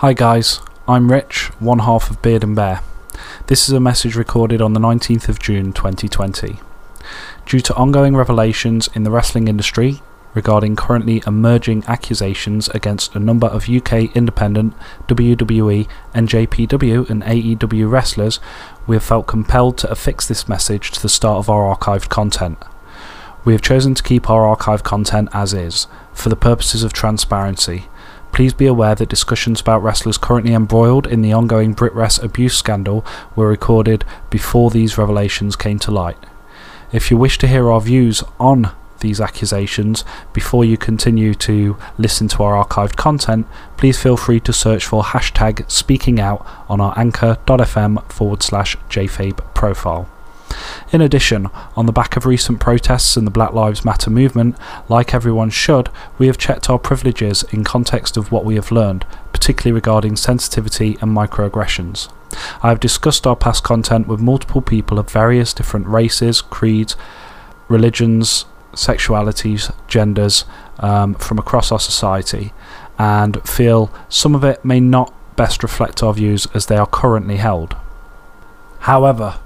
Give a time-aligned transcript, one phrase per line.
[0.00, 2.80] Hi guys, I'm Rich, one half of Beard and Bear.
[3.48, 6.58] This is a message recorded on the 19th of June 2020.
[7.44, 10.00] Due to ongoing revelations in the wrestling industry
[10.32, 14.72] regarding currently emerging accusations against a number of UK independent
[15.06, 18.40] WWE, NJPW, and AEW wrestlers,
[18.86, 22.56] we have felt compelled to affix this message to the start of our archived content.
[23.44, 27.89] We have chosen to keep our archive content as is, for the purposes of transparency.
[28.32, 33.04] Please be aware that discussions about wrestlers currently embroiled in the ongoing BritWres abuse scandal
[33.36, 36.18] were recorded before these revelations came to light.
[36.92, 42.28] If you wish to hear our views on these accusations before you continue to listen
[42.28, 43.46] to our archived content,
[43.76, 49.38] please feel free to search for hashtag speaking out on our anchor.fm forward slash jfabe
[49.54, 50.08] profile.
[50.92, 54.56] In addition, on the back of recent protests and the Black Lives Matter movement,
[54.88, 59.04] like everyone should, we have checked our privileges in context of what we have learned,
[59.32, 62.12] particularly regarding sensitivity and microaggressions.
[62.62, 66.96] I have discussed our past content with multiple people of various different races, creeds,
[67.68, 70.44] religions, sexualities, genders
[70.78, 72.52] um, from across our society,
[72.98, 77.36] and feel some of it may not best reflect our views as they are currently
[77.36, 77.74] held.
[78.80, 79.38] However,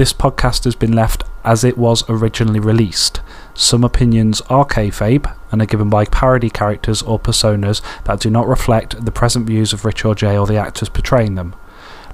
[0.00, 3.20] this podcast has been left as it was originally released.
[3.52, 8.48] Some opinions are kayfabe and are given by parody characters or personas that do not
[8.48, 11.54] reflect the present views of Rich or Jay or the actors portraying them.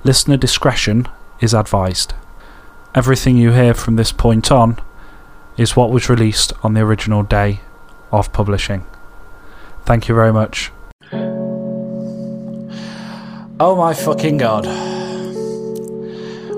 [0.02, 1.06] Listener discretion
[1.40, 2.12] is advised.
[2.92, 4.80] Everything you hear from this point on
[5.56, 7.60] is what was released on the original day
[8.10, 8.84] of publishing.
[9.84, 10.72] Thank you very much.
[13.60, 14.95] Oh my fucking god.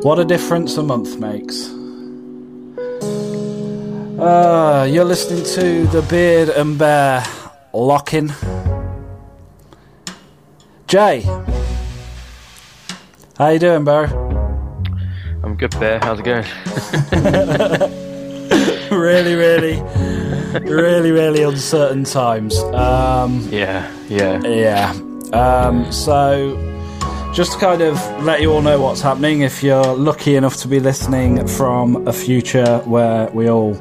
[0.03, 1.69] What a difference a month makes.
[4.17, 7.25] Uh, you're listening to the Beard and Bear
[7.75, 8.31] Locking.
[10.87, 11.23] Jay,
[13.37, 14.05] how you doing, Bear?
[15.43, 15.99] I'm good, Bear.
[16.01, 16.47] How's it going?
[18.93, 19.83] really, really,
[20.61, 22.57] really, really uncertain times.
[22.59, 24.41] Um, yeah, yeah.
[24.43, 24.93] yeah.
[25.33, 26.57] Um, so,
[27.33, 30.69] just to kind of let you all know what's happening, if you're lucky enough to
[30.69, 33.77] be listening from a future where we all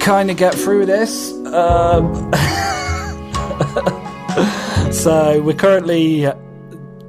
[0.00, 1.32] kind of get through this.
[1.46, 2.32] Um,
[4.92, 6.30] so, we're currently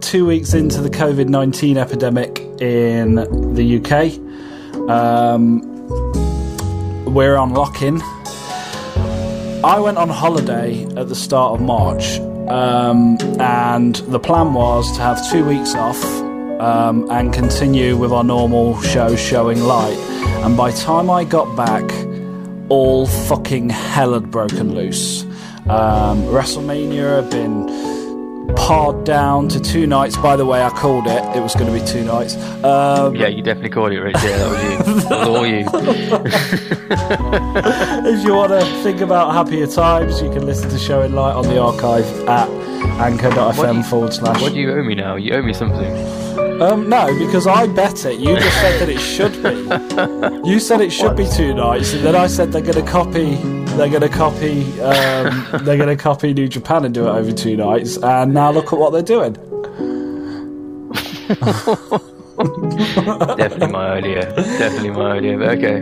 [0.02, 3.16] two weeks into the COVID 19 epidemic in
[3.56, 4.20] the UK.
[4.90, 5.62] Um,
[7.06, 8.02] we're on lock in.
[9.64, 15.02] I went on holiday at the start of March, um, and the plan was to
[15.02, 16.04] have two weeks off
[16.60, 19.98] um, and continue with our normal show showing light.
[20.44, 21.84] And by time I got back,
[22.70, 25.24] all fucking hell had broken loose.
[25.68, 27.68] Um, WrestleMania had been
[28.56, 30.16] pared down to two nights.
[30.18, 31.24] By the way, I called it.
[31.36, 32.36] It was going to be two nights.
[32.64, 34.16] Um, Yeah, you definitely called it, Rich.
[34.24, 34.78] Yeah, that was you.
[35.10, 35.66] that was all you.
[38.20, 41.44] if you want to think about happier times, you can listen to Showing Light on
[41.46, 42.50] the archive at
[43.02, 44.42] anchor.fm forward slash.
[44.42, 45.16] What do you owe me now?
[45.16, 45.94] You owe me something.
[46.64, 48.20] Um, no, because I bet it.
[48.20, 49.54] You just said that it should be.
[50.50, 53.36] You said it should be two nights, and then I said they're going to copy.
[53.76, 54.64] They're going to copy.
[54.82, 57.98] Um, they're going to copy New Japan and do it over two nights.
[57.98, 59.34] And now look at what they're doing.
[63.38, 64.22] Definitely my idea.
[64.36, 65.38] Definitely my idea.
[65.38, 65.82] But okay.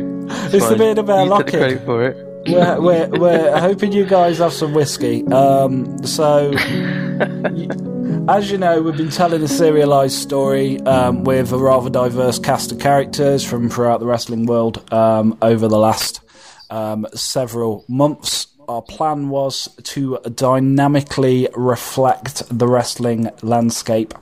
[0.56, 1.60] It's the bit about You took the locking.
[1.60, 2.18] credit for it.
[2.48, 5.26] We're, we're, we're hoping you guys have some whiskey.
[5.28, 6.52] Um, so,
[8.28, 12.72] as you know, we've been telling a serialized story um, with a rather diverse cast
[12.72, 16.22] of characters from throughout the wrestling world um, over the last
[16.70, 18.48] um, several months.
[18.68, 24.14] Our plan was to dynamically reflect the wrestling landscape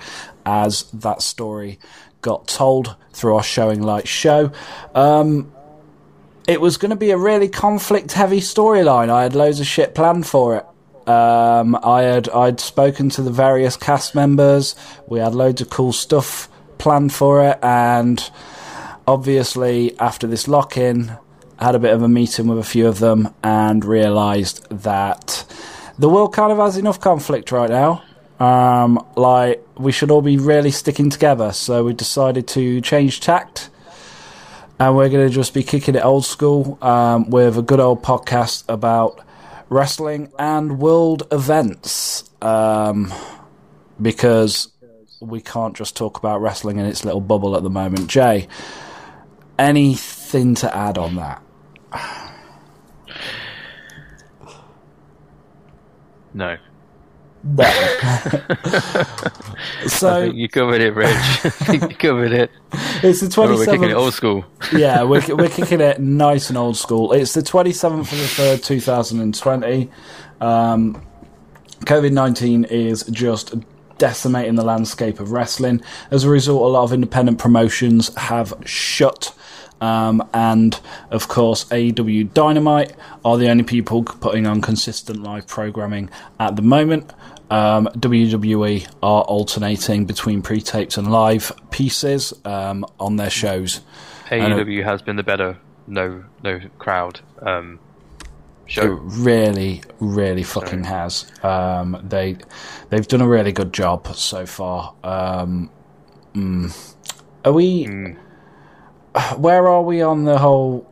[0.45, 1.79] as that story
[2.21, 4.51] got told through our Showing Light show.
[4.95, 5.51] Um,
[6.47, 9.09] it was going to be a really conflict heavy storyline.
[9.09, 10.65] I had loads of shit planned for it.
[11.09, 14.75] Um, I had I'd spoken to the various cast members.
[15.07, 16.47] We had loads of cool stuff
[16.77, 18.29] planned for it, and
[19.07, 21.17] obviously after this lock in,
[21.57, 25.45] had a bit of a meeting with a few of them and realised that
[25.97, 28.03] the world kind of has enough conflict right now.
[28.39, 31.51] Um, like we should all be really sticking together.
[31.51, 33.69] So we decided to change tact
[34.79, 38.01] and we're going to just be kicking it old school um, with a good old
[38.01, 39.19] podcast about
[39.69, 43.13] wrestling and world events um,
[44.01, 44.69] because
[45.21, 48.07] we can't just talk about wrestling in its little bubble at the moment.
[48.07, 48.47] Jay,
[49.57, 51.41] anything to add on that?
[56.33, 56.57] No.
[57.43, 57.63] No.
[57.63, 59.05] I
[59.87, 61.07] so think you covered it, Rich.
[61.15, 62.51] I think you covered it.
[63.01, 63.95] it's the Oh, we're kicking it 27th.
[63.95, 64.45] old school.
[64.75, 67.13] yeah, we're, we're kicking it nice and old school.
[67.13, 69.89] It's the 27th of the 3rd, 2020.
[70.41, 71.01] Um,
[71.85, 73.55] COVID 19 is just
[73.97, 75.81] decimating the landscape of wrestling.
[76.11, 79.33] As a result, a lot of independent promotions have shut.
[79.81, 80.79] Um, and
[81.09, 82.93] of course, AEW Dynamite
[83.23, 86.09] are the only people putting on consistent live programming
[86.39, 87.11] at the moment.
[87.49, 93.81] Um, WWE are alternating between pre tapes and live pieces um, on their shows.
[94.29, 97.79] AEW has been the better no no crowd um,
[98.67, 98.85] It show.
[98.85, 101.25] really, really fucking has.
[101.43, 102.37] Um, they
[102.89, 104.93] they've done a really good job so far.
[105.03, 105.71] Um,
[106.33, 106.93] mm.
[107.43, 107.87] Are we?
[109.37, 110.87] Where are we on the whole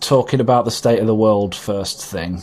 [0.00, 2.42] talking about the state of the world first thing?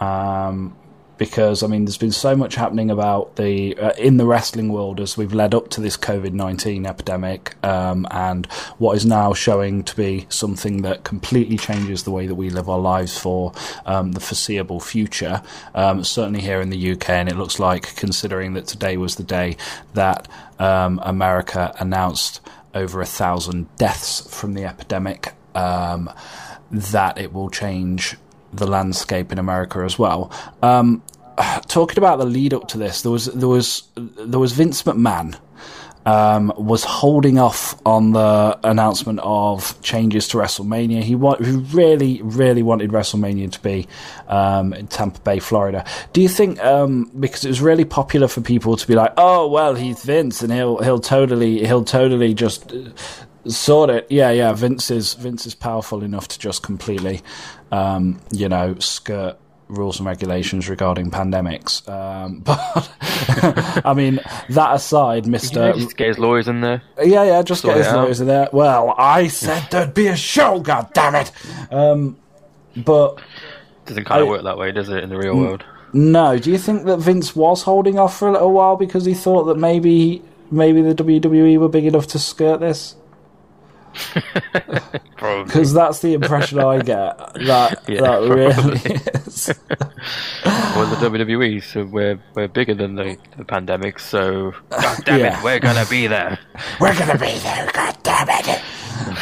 [0.00, 0.76] Um,
[1.16, 5.00] because I mean, there's been so much happening about the uh, in the wrestling world
[5.00, 8.46] as we've led up to this COVID nineteen epidemic, um, and
[8.78, 12.68] what is now showing to be something that completely changes the way that we live
[12.68, 13.52] our lives for
[13.86, 15.40] um, the foreseeable future.
[15.74, 19.22] Um, certainly here in the UK, and it looks like, considering that today was the
[19.22, 19.56] day
[19.94, 20.26] that
[20.58, 22.40] um, America announced
[22.74, 26.10] over a thousand deaths from the epidemic, um,
[26.70, 28.16] that it will change
[28.52, 30.32] the landscape in America as well.
[30.62, 31.02] Um,
[31.68, 35.38] talking about the lead up to this, there was there was there was Vince McMahon
[36.06, 41.02] um, was holding off on the announcement of changes to WrestleMania.
[41.02, 43.86] He wa- he really really wanted WrestleMania to be
[44.28, 45.84] um, in Tampa Bay, Florida.
[46.12, 49.48] Do you think um, because it was really popular for people to be like, oh
[49.48, 52.90] well, he's Vince and he'll he'll totally he'll totally just uh,
[53.46, 54.06] sort it.
[54.10, 54.52] Yeah, yeah.
[54.52, 57.22] Vince is Vince is powerful enough to just completely,
[57.72, 61.88] um, you know, skirt rules and regulations regarding pandemics.
[61.88, 62.90] Um, but
[63.86, 64.20] I mean,
[64.50, 65.72] that aside, Mister.
[65.72, 66.82] just get his lawyers in there.
[67.02, 67.42] Yeah, yeah.
[67.42, 68.02] Just Sort get it his out.
[68.02, 68.48] lawyers in there.
[68.52, 70.60] Well, I said there'd be a show.
[70.60, 71.30] God damn it!
[71.72, 72.16] Um,
[72.76, 73.18] but
[73.86, 75.64] Doesn't kind of I- work that way, does it, in the real world?
[75.92, 79.14] no, do you think that Vince was holding off for a little while because he
[79.14, 82.96] thought that maybe maybe the WWE were big enough to skirt this?
[85.16, 85.44] Probably.
[85.44, 87.16] Because that's the impression I get.
[87.34, 88.80] That Yeah, that really
[89.24, 89.54] is.
[90.76, 93.98] Well, the WWE, so we're we're bigger than the, the pandemic.
[93.98, 95.38] So, God damn Yeah.
[95.38, 96.38] it, we're gonna be there.
[96.80, 97.70] We're gonna be there.
[97.72, 98.62] God damn it.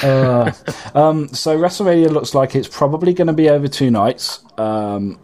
[0.04, 0.52] Uh,
[0.94, 4.40] um, so WrestleMania looks like it's probably going to be over two nights.
[4.58, 5.18] Um,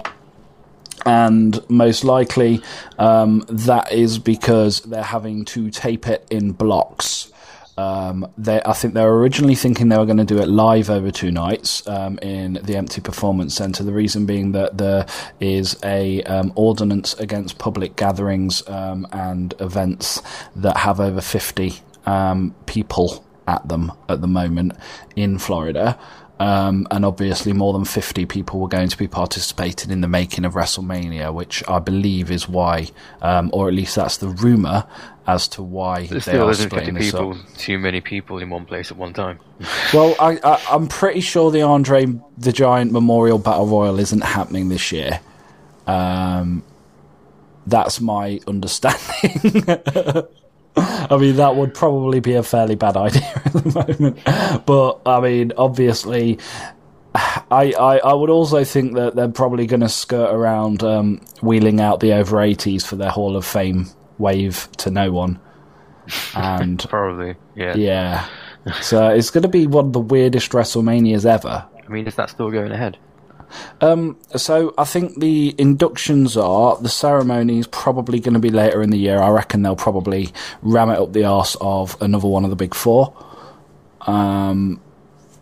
[1.06, 2.62] and most likely
[2.98, 7.30] um, that is because they're having to tape it in blocks.
[7.78, 10.90] Um, they, I think they were originally thinking they were going to do it live
[10.90, 13.84] over two nights um, in the Empty Performance Centre.
[13.84, 15.06] The reason being that there
[15.38, 20.20] is a um, ordinance against public gatherings um, and events
[20.56, 24.72] that have over fifty um, people at them at the moment
[25.14, 25.96] in Florida.
[26.40, 30.44] Um, and obviously, more than 50 people were going to be participating in the making
[30.44, 32.88] of WrestleMania, which I believe is why,
[33.22, 34.86] um, or at least that's the rumor
[35.28, 37.38] as to why There's they still are splitting this people, up.
[37.58, 39.38] too many people in one place at one time.
[39.92, 44.68] Well, I, I, I'm pretty sure the Andre the Giant Memorial Battle Royal isn't happening
[44.68, 45.20] this year.
[45.86, 46.62] Um,
[47.66, 49.64] that's my understanding.
[50.76, 54.64] I mean, that would probably be a fairly bad idea at the moment.
[54.64, 56.38] But I mean, obviously,
[57.14, 61.80] I, I, I would also think that they're probably going to skirt around um, wheeling
[61.80, 63.88] out the over 80s for their Hall of Fame
[64.18, 65.40] wave to no one.
[66.34, 67.74] And Probably, yeah.
[67.76, 68.28] yeah,
[68.80, 71.66] so it's going to be one of the weirdest WrestleManias ever.
[71.86, 72.98] I mean, is that still going ahead?
[74.36, 78.90] So I think the inductions are the ceremony is probably going to be later in
[78.90, 79.20] the year.
[79.20, 80.32] I reckon they'll probably
[80.62, 83.14] ram it up the arse of another one of the big four.
[84.02, 84.80] Um,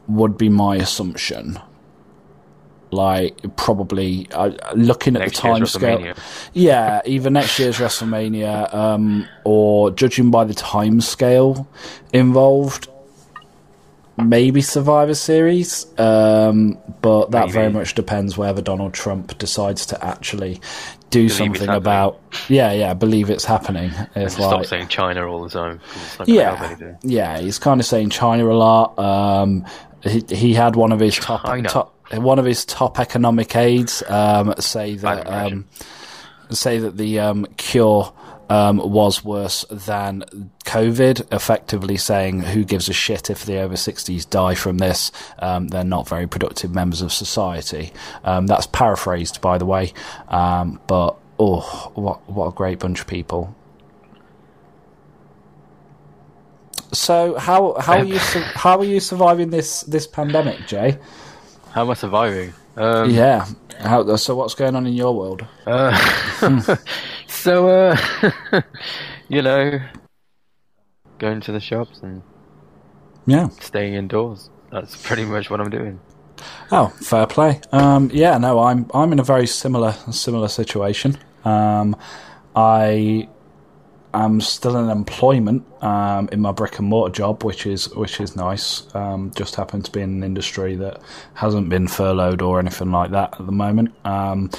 [0.09, 1.59] would be my assumption.
[2.93, 6.15] Like probably uh, looking at Next the time scale.
[6.53, 11.69] Yeah, either next year's WrestleMania, um, or judging by the time scale
[12.13, 12.89] involved,
[14.17, 15.87] maybe Survivor Series.
[15.99, 17.53] Um, but that Maybe.
[17.53, 20.61] very much depends whether Donald Trump decides to actually
[21.11, 22.21] do it's something about.
[22.49, 23.91] Yeah, yeah, believe it's happening.
[24.15, 25.79] It's Stop saying China all the time.
[25.79, 28.99] 'cause it's not gonna help yeah, yeah, he's kind of saying China a lot.
[28.99, 29.65] Um,
[30.03, 34.55] he, he had one of his top, top one of his top economic aides um,
[34.59, 35.67] say that um,
[36.51, 38.13] say that the um, cure
[38.49, 44.29] um, was worse than COVID, effectively saying, "Who gives a shit if the over 60s
[44.29, 45.11] die from this?
[45.39, 47.93] Um, they're not very productive members of society."
[48.25, 49.93] Um, that's paraphrased, by the way,
[50.29, 53.55] um, but oh, what what a great bunch of people.
[56.93, 60.99] So how how are you how are you surviving this this pandemic, Jay?
[61.77, 62.55] How am I surviving?
[62.79, 63.45] Um, Yeah.
[63.81, 65.45] How, so what's going on in your world?
[65.67, 65.95] Uh,
[67.27, 67.97] so, uh,
[69.29, 69.79] you know,
[71.19, 72.23] going to the shops and
[73.27, 73.49] Yeah.
[73.61, 74.49] staying indoors.
[74.73, 76.01] That's pretty much what I'm doing.
[76.73, 77.61] Oh, fair play.
[77.73, 81.19] Um, yeah, no, I'm I'm in a very similar similar situation.
[81.45, 81.95] Um,
[82.55, 83.29] I
[84.15, 88.37] am still in employment um, in my brick and mortar job, which is which is
[88.37, 88.93] nice.
[88.95, 91.01] Um, just happen to be in an industry that
[91.35, 93.95] hasn't been furloughed or anything like that at the moment.
[94.05, 94.51] Um,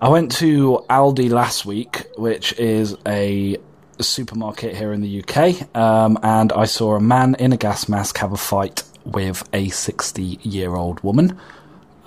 [0.00, 3.56] I went to Aldi last week, which is a
[3.98, 8.18] supermarket here in the UK, um, and I saw a man in a gas mask
[8.18, 11.38] have a fight with a 60 year old woman.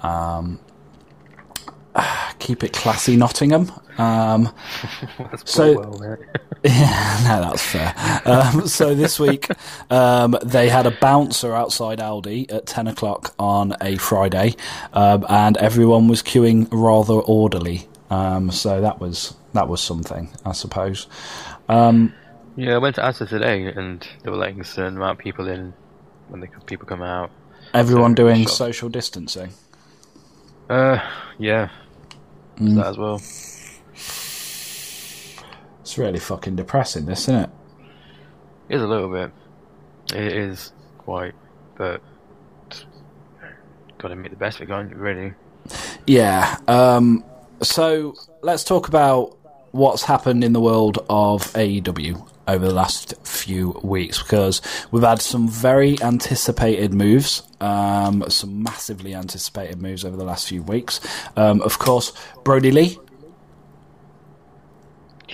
[0.03, 0.59] Um,
[2.39, 3.71] keep it classy, Nottingham.
[3.97, 4.53] Um,
[5.19, 6.17] That's So- well,
[6.63, 7.93] yeah, no, that's fair.
[8.25, 9.47] Um, so this week,
[9.89, 14.55] um, they had a bouncer outside Aldi at 10 o'clock on a Friday,
[14.93, 17.87] um, and everyone was queuing rather orderly.
[18.09, 21.07] Um, so that was that was something, I suppose.
[22.59, 25.47] Yeah, I went to Asda today, and they were letting a certain amount of people
[25.47, 25.73] in
[26.27, 27.31] when the people come out.
[27.73, 29.51] Everyone So, doing social distancing.
[30.69, 30.99] Uh,
[31.37, 31.69] yeah,
[32.57, 32.75] Mm.
[32.75, 33.15] that as well.
[35.81, 37.49] It's really fucking depressing, this, isn't it?
[38.69, 39.31] It is a little bit.
[40.13, 41.33] It is quite,
[41.75, 42.01] but
[43.97, 45.33] got to make the best of it, can't you, really?
[46.05, 46.57] Yeah.
[46.67, 47.23] Um,
[47.61, 49.37] so let's talk about
[49.71, 55.21] what's happened in the world of AEW over the last few weeks because we've had
[55.21, 60.99] some very anticipated moves, um, some massively anticipated moves over the last few weeks.
[61.35, 62.13] Um, of course,
[62.43, 62.97] Brodie Lee,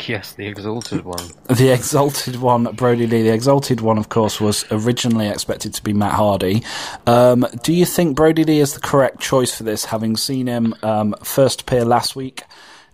[0.07, 1.29] Yes, the exalted one.
[1.49, 5.93] the exalted one, Brodie Lee, the exalted one, of course, was originally expected to be
[5.93, 6.63] Matt Hardy.
[7.07, 10.75] Um, do you think Brodie Lee is the correct choice for this, having seen him
[10.83, 12.43] um, first appear last week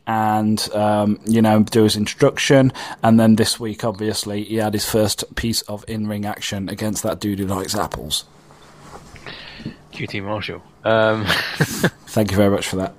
[0.07, 4.89] and, um, you know, do his introduction, and then this week, obviously, he had his
[4.89, 8.25] first piece of in ring action against that dude who likes apples?
[9.93, 10.63] QT Marshall.
[10.83, 11.25] Um,
[12.07, 12.93] Thank you very much for that.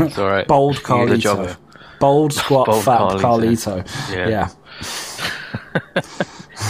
[0.00, 0.46] it's alright.
[0.46, 1.56] Bold He's a Carlito.
[1.98, 3.82] Bold, squat, Bold fat Carlito.
[3.82, 4.14] Carlito.
[4.14, 4.28] Yeah.
[4.28, 4.48] yeah.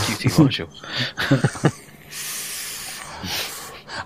[0.09, 0.69] QT Marshall.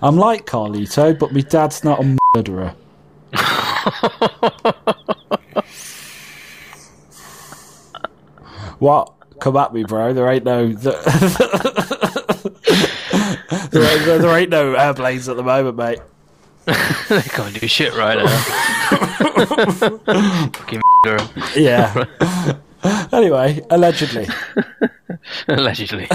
[0.01, 2.75] I'm like Carlito, but my dad's not a murderer.
[8.83, 9.13] what?
[9.39, 10.13] Come at me, bro.
[10.13, 10.67] There ain't no.
[10.73, 11.01] there,
[13.71, 15.99] there, there ain't no airplanes at the moment, mate.
[16.65, 18.27] they can't do shit right now.
[20.53, 20.81] Fucking.
[21.55, 22.05] Yeah.
[23.11, 24.27] anyway, allegedly.
[25.47, 26.07] Allegedly.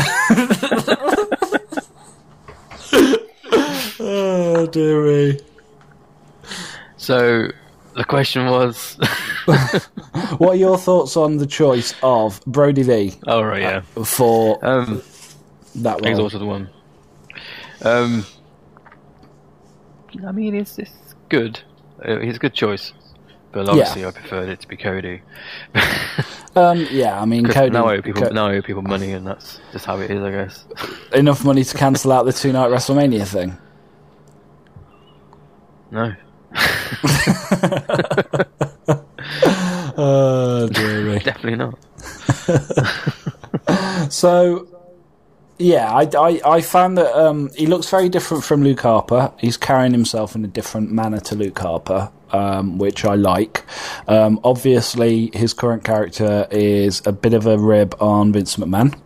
[4.01, 5.41] Oh, dear me.
[6.97, 7.51] So,
[7.99, 8.97] the question was.
[10.39, 13.81] What are your thoughts on the choice of Brodie Lee oh, right, yeah.
[14.05, 15.03] for Um,
[15.77, 16.07] that role?
[16.11, 16.69] exalted one.
[17.83, 18.27] Um,
[20.27, 20.91] I mean, it's, it's
[21.31, 21.61] good.
[22.05, 22.93] Uh, he's a good choice.
[23.53, 25.23] But obviously, I preferred it to be Cody.
[26.57, 27.71] Um, yeah, I mean, Cody.
[27.71, 30.11] now I owe people, Co- now I owe people money, and that's just how it
[30.11, 30.65] is, I guess.
[31.15, 33.57] enough money to cancel out the two night WrestleMania thing.
[35.93, 36.13] No.
[40.01, 41.19] Oh, me.
[41.25, 41.79] Definitely not.
[44.11, 44.67] So,
[45.59, 49.33] yeah, I, I, I found that um, he looks very different from Luke Harper.
[49.39, 53.65] He's carrying himself in a different manner to Luke Harper, um, which I like.
[54.07, 58.99] Um, obviously, his current character is a bit of a rib on Vince McMahon.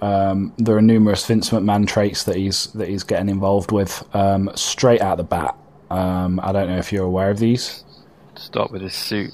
[0.00, 4.50] Um, there are numerous Vince McMahon traits that he's that he's getting involved with um,
[4.54, 5.56] straight out the bat.
[5.90, 7.84] Um, I don't know if you're aware of these.
[8.36, 9.32] Start with his suit,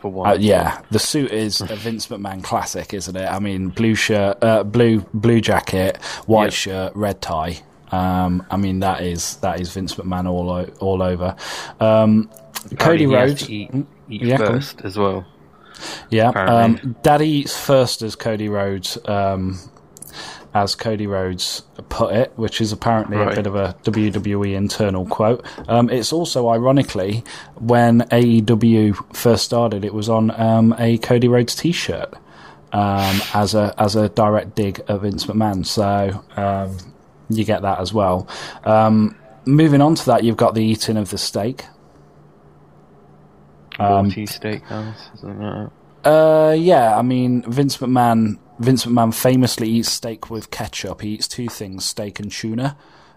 [0.00, 0.28] for one.
[0.30, 3.26] Uh, yeah, the suit is a Vince McMahon classic, isn't it?
[3.26, 6.52] I mean, blue shirt, uh, blue blue jacket, white Yep.
[6.52, 7.58] shirt, red tie.
[7.92, 11.36] Um, I mean, that is that is Vince McMahon all o- all over.
[11.80, 12.30] Um,
[12.78, 13.70] Cody Apparently he has Rhodes, eat,
[14.08, 15.24] eat Yeah, first as well.
[16.10, 16.30] yeah.
[16.30, 19.58] Um, Daddy eats first, as Cody Rhodes, um,
[20.56, 25.44] as Cody Rhodes put it, which is apparently a bit of a WWE internal quote.
[25.68, 27.22] Um, it's also ironically
[27.56, 32.14] when AEW first started, it was on um, a Cody Rhodes T-shirt
[32.72, 35.64] um, as a as a direct dig at Vince McMahon.
[35.66, 36.78] So um,
[37.28, 38.26] you get that as well.
[38.64, 41.66] Um, moving on to that, you've got the eating of the steak.
[43.78, 45.70] Um, Steakhouse, something like
[46.02, 48.38] Uh, yeah, I mean Vince McMahon.
[48.58, 51.02] Vince McMahon famously eats steak with ketchup.
[51.02, 52.76] He eats two things: steak and tuna.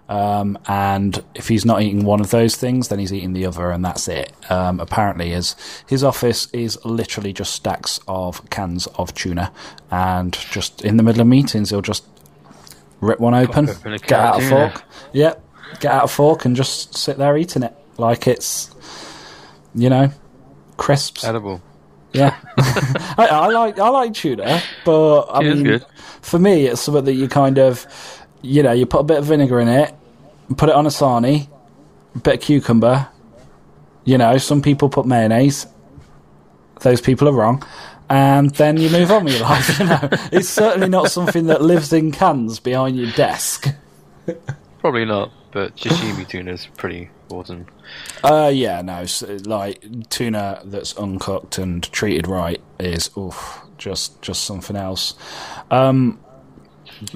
[0.10, 3.70] Um, and if he's not eating one of those things, then he's eating the other,
[3.70, 4.34] and that's it.
[4.50, 5.56] Um, apparently, his
[5.88, 9.52] his office is literally just stacks of cans of tuna,
[9.92, 12.06] and just in the middle of meetings, he'll just
[13.02, 14.72] rip one open, open get out a tuna.
[14.72, 15.44] fork, yep,
[15.80, 18.72] get out a fork, and just sit there eating it like it's,
[19.76, 20.12] you know,
[20.78, 21.24] crisps.
[21.24, 21.62] Edible.
[22.12, 25.80] Yeah, I, I like I like tuna, but I mean,
[26.22, 27.86] for me, it's something that you kind of,
[28.42, 29.94] you know, you put a bit of vinegar in it,
[30.58, 31.48] put it on a sarnie,
[32.16, 33.08] a bit of cucumber.
[34.06, 35.68] You know, some people put mayonnaise.
[36.82, 37.64] Those people are wrong,
[38.10, 39.70] and then you move on with your life.
[39.80, 43.68] You know, it's certainly not something that lives in cans behind your desk.
[44.80, 47.10] Probably not, but sashimi is pretty
[48.24, 49.06] Uh, yeah, no,
[49.46, 55.16] like tuna that's uncooked and treated right is oof, just just something else.
[55.72, 56.20] Um,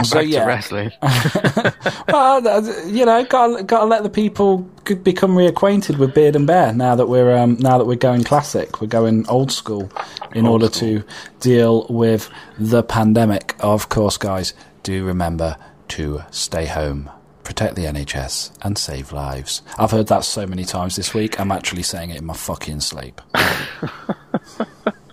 [0.03, 0.91] so yeah, to wrestling.
[2.07, 4.59] well, you know, got got to let the people
[5.03, 8.81] become reacquainted with Beard and Bear now that we're um, now that we're going classic.
[8.81, 9.91] We're going old school
[10.33, 10.99] in Old order school.
[10.99, 11.05] to
[11.41, 13.55] deal with the pandemic.
[13.59, 14.53] Of course, guys,
[14.83, 15.57] do remember
[15.89, 17.09] to stay home.
[17.43, 19.61] Protect the NHS and save lives.
[19.77, 21.39] I've heard that so many times this week.
[21.39, 23.21] I'm actually saying it in my fucking sleep.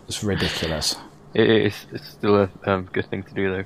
[0.09, 0.97] it's ridiculous.
[1.35, 3.65] It is it's still a um, good thing to do, though.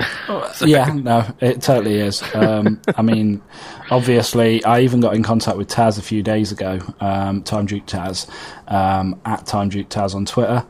[0.64, 2.22] Yeah, no, it totally is.
[2.34, 3.42] Um, I mean,
[3.90, 7.86] obviously, I even got in contact with Taz a few days ago, um, Time Duke
[7.86, 8.28] Taz,
[8.68, 10.64] um, at Time Duke Taz on Twitter,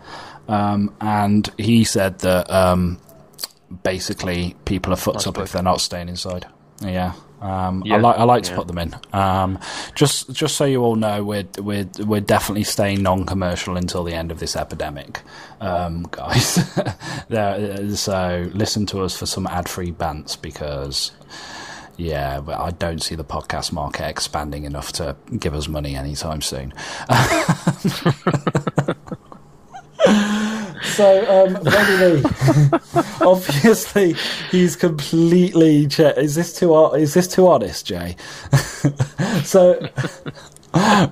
[0.49, 2.99] um, and he said that um,
[3.83, 6.47] basically people are fucked up if they're not staying inside.
[6.83, 7.13] Yeah.
[7.41, 8.57] Um, I Yeah, like I like to yeah.
[8.57, 8.95] put them in.
[9.13, 9.59] Um,
[9.95, 14.31] just just so you all know, we're we're we're definitely staying non-commercial until the end
[14.31, 15.21] of this epidemic,
[15.61, 16.59] um, guys.
[17.29, 21.13] There- so listen to us for some ad-free bants because,
[21.97, 26.41] yeah, but I don't see the podcast market expanding enough to give us money anytime
[26.43, 26.75] soon.
[31.01, 32.23] So, um, Brodie Lee,
[33.27, 34.13] obviously,
[34.51, 35.87] he's completely.
[35.87, 36.75] Che- is this too?
[36.75, 38.17] hon- Is this too honest, Jay?
[39.43, 39.89] so,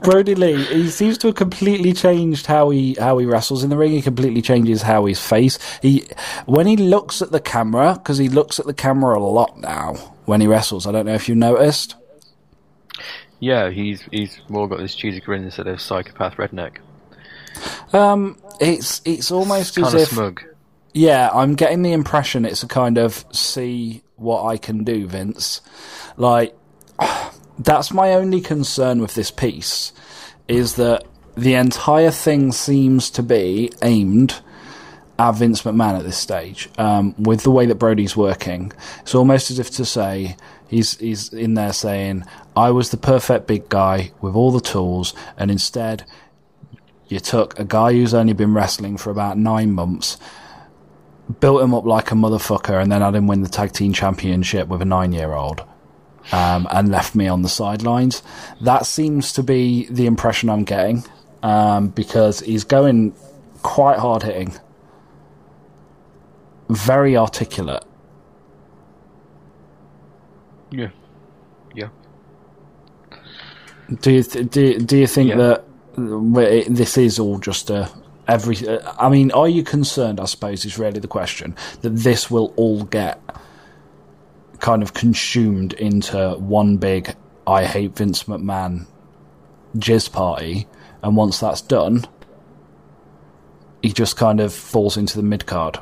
[0.03, 3.79] Brodie Lee, he seems to have completely changed how he how he wrestles in the
[3.79, 3.92] ring.
[3.92, 5.59] He completely changes how his face.
[5.81, 6.07] He
[6.44, 9.94] when he looks at the camera because he looks at the camera a lot now
[10.27, 10.87] when he wrestles.
[10.87, 11.94] I don't know if you noticed.
[13.40, 16.77] Yeah, he's he's more got this cheesy grin instead of psychopath redneck.
[17.92, 20.42] Um, it's it's almost Kind as if smug.
[20.92, 25.61] Yeah, I'm getting the impression it's a kind of see what I can do, Vince.
[26.16, 26.56] Like,
[27.58, 29.92] that's my only concern with this piece
[30.48, 31.04] is that
[31.37, 34.40] the entire thing seems to be aimed
[35.18, 36.68] at Vince McMahon at this stage.
[36.78, 40.37] Um, with the way that Brodie's working, it's almost as if to say
[40.68, 42.24] he's he's in there saying,
[42.56, 46.04] "I was the perfect big guy with all the tools, and instead."
[47.09, 50.18] You took a guy who's only been wrestling for about nine months,
[51.40, 54.68] built him up like a motherfucker, and then had him win the tag team championship
[54.68, 55.64] with a nine year old.
[56.31, 58.23] Um, and left me on the sidelines.
[58.61, 61.03] That seems to be the impression I'm getting
[61.42, 63.14] um, because he's going
[63.62, 64.53] quite hard hitting,
[66.68, 67.83] very articulate.
[70.71, 70.90] Yeah.
[71.75, 71.88] Yeah.
[74.01, 75.37] Do you th- do do you think Yeah.
[75.37, 75.64] that
[75.98, 77.90] this is all just a
[78.26, 78.56] every?
[78.98, 80.20] I mean, are you concerned?
[80.20, 83.20] I suppose is really the question that this will all get
[84.61, 87.14] kind of consumed into one big
[87.46, 88.87] "I hate Vince McMahon"
[89.76, 90.66] jizz party,
[91.02, 92.04] and once that's done,
[93.82, 95.78] he just kind of falls into the mid card.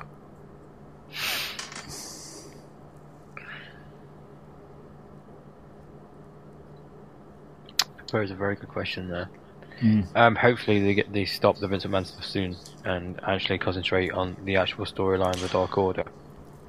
[8.10, 9.28] Pose a very good question there.
[9.80, 10.02] Hmm.
[10.14, 14.36] Um, hopefully they get they stop the Vince McMahon stuff soon and actually concentrate on
[14.44, 16.04] the actual storyline of the Dark Order.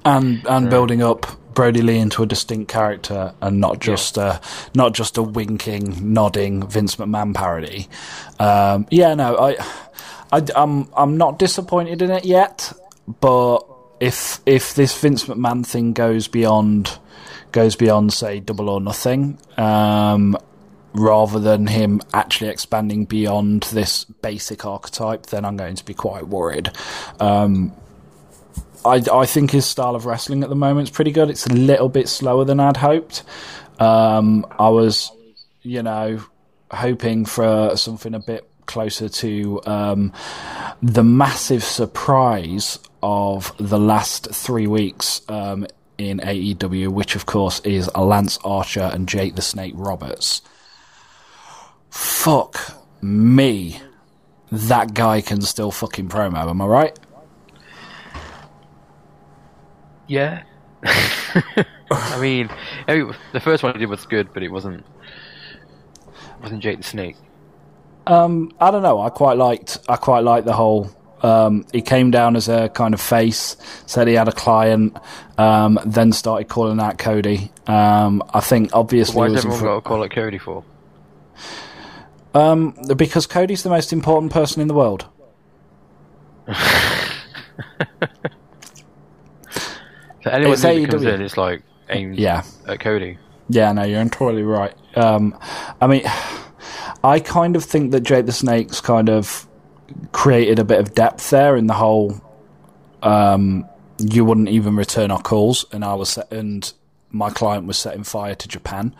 [0.04, 4.40] and and building up Brodie Lee into a distinct character and not just a
[4.74, 7.88] not just a winking, nodding Vince McMahon parody.
[8.38, 9.56] Um, yeah, no, I,
[10.30, 12.72] I, am I'm not disappointed in it yet,
[13.20, 13.60] but
[14.00, 16.98] if if this Vince McMahon thing goes beyond
[17.50, 20.36] goes beyond say Double or Nothing, um,
[20.94, 26.26] rather than him actually expanding beyond this basic archetype, then I'm going to be quite
[26.28, 26.70] worried.
[27.20, 27.72] Um,
[28.84, 31.30] I, I think his style of wrestling at the moment is pretty good.
[31.30, 33.22] It's a little bit slower than I'd hoped.
[33.78, 35.10] Um, I was,
[35.62, 36.24] you know,
[36.70, 40.12] hoping for something a bit closer to um,
[40.82, 47.90] the massive surprise of the last three weeks um, in AEW, which of course is
[47.96, 50.42] Lance Archer and Jake the Snake Roberts.
[51.98, 53.80] Fuck me.
[54.52, 56.98] That guy can still fucking promo, am I right?
[60.06, 60.44] Yeah.
[60.84, 62.50] I mean,
[62.86, 64.86] the first one he did was good, but it wasn't
[66.40, 67.16] wasn't Jake the Snake.
[68.06, 69.00] Um, I don't know.
[69.00, 69.78] I quite liked.
[69.88, 70.90] I quite liked the whole.
[71.24, 73.56] Um, he came down as a kind of face,
[73.86, 74.96] said he had a client,
[75.36, 77.50] um, then started calling out Cody.
[77.66, 79.16] Um, I think obviously.
[79.16, 80.62] Why has everyone got to call it Cody for?
[82.38, 85.06] Um, because Cody's the most important person in the world.
[86.48, 86.54] so
[90.30, 91.14] anyone It's who comes AEW.
[91.14, 92.42] in, it's like aimed Yeah.
[92.66, 93.18] at Cody.
[93.48, 94.74] Yeah, no, you're entirely right.
[94.94, 95.38] Um,
[95.80, 96.02] I mean,
[97.04, 99.46] I kind of think that Jake the Snake's kind of
[100.12, 102.20] created a bit of depth there in the whole.
[103.02, 103.66] Um,
[103.98, 106.70] you wouldn't even return our calls, and I was set, and
[107.10, 108.94] my client was setting fire to Japan.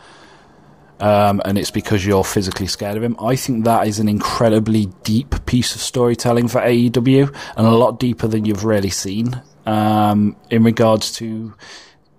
[1.00, 3.16] Um, and it's because you're physically scared of him.
[3.20, 8.00] I think that is an incredibly deep piece of storytelling for AEW, and a lot
[8.00, 11.54] deeper than you've really seen um, in regards to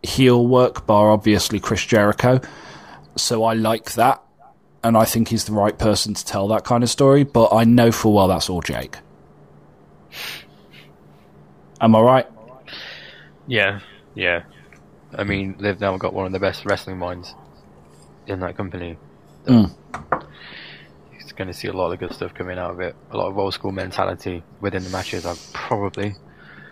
[0.04, 2.40] heel work, bar obviously Chris Jericho.
[3.18, 4.24] So I like that,
[4.84, 7.24] and I think he's the right person to tell that kind of story.
[7.24, 8.98] But I know full well that's all Jake.
[11.82, 12.28] Am I right?
[13.48, 13.80] Yeah,
[14.16, 14.44] yeah.
[15.14, 17.34] I mean, they've now got one of the best wrestling minds
[18.30, 18.98] in that company.
[19.46, 19.72] Mm.
[21.12, 22.96] He's going to see a lot of good stuff coming out of it.
[23.12, 25.26] A lot of old school mentality within the matches.
[25.26, 26.16] I probably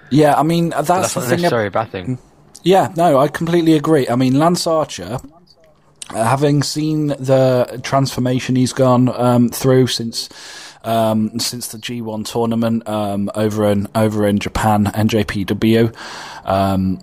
[0.09, 1.45] Yeah, I mean that's, that's the not thing.
[1.45, 2.19] ab- a bad thing.
[2.63, 4.07] Yeah, no, I completely agree.
[4.09, 5.19] I mean, Lance Archer,
[6.09, 10.27] uh, having seen the transformation he's gone um, through since
[10.83, 15.95] um, since the G1 tournament um, over in over in Japan, NJPW,
[16.45, 16.99] um,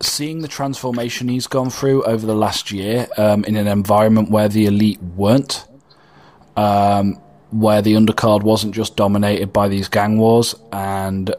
[0.00, 4.48] seeing the transformation he's gone through over the last year um, in an environment where
[4.48, 5.66] the elite weren't.
[6.56, 11.34] Um, where the undercard wasn't just dominated by these gang wars and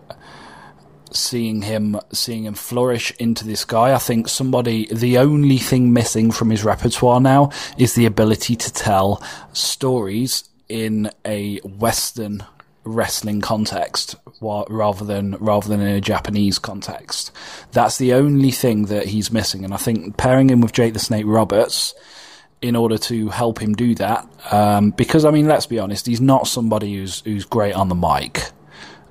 [1.11, 3.93] seeing him seeing him flourish into this guy.
[3.93, 8.73] I think somebody the only thing missing from his repertoire now is the ability to
[8.73, 9.21] tell
[9.53, 12.45] stories in a Western
[12.87, 17.31] wrestling context rather than rather than in a Japanese context.
[17.71, 20.99] That's the only thing that he's missing, and I think pairing him with Jake the
[20.99, 21.93] Snake Roberts
[22.61, 26.21] in order to help him do that, um, because I mean, let's be honest, he's
[26.21, 28.51] not somebody who's who's great on the mic.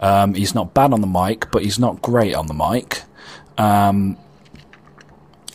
[0.00, 3.02] Um, he's not bad on the mic, but he's not great on the mic.
[3.56, 4.18] Um,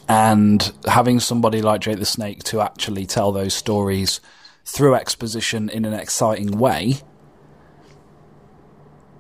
[0.07, 4.19] and having somebody like Jake the Snake to actually tell those stories
[4.65, 6.97] through exposition in an exciting way,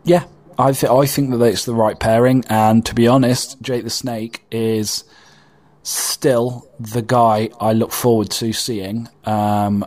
[0.03, 0.25] yeah,
[0.57, 2.43] I, th- I think that it's the right pairing.
[2.49, 5.03] And to be honest, Jake the Snake is
[5.83, 9.85] still the guy I look forward to seeing um,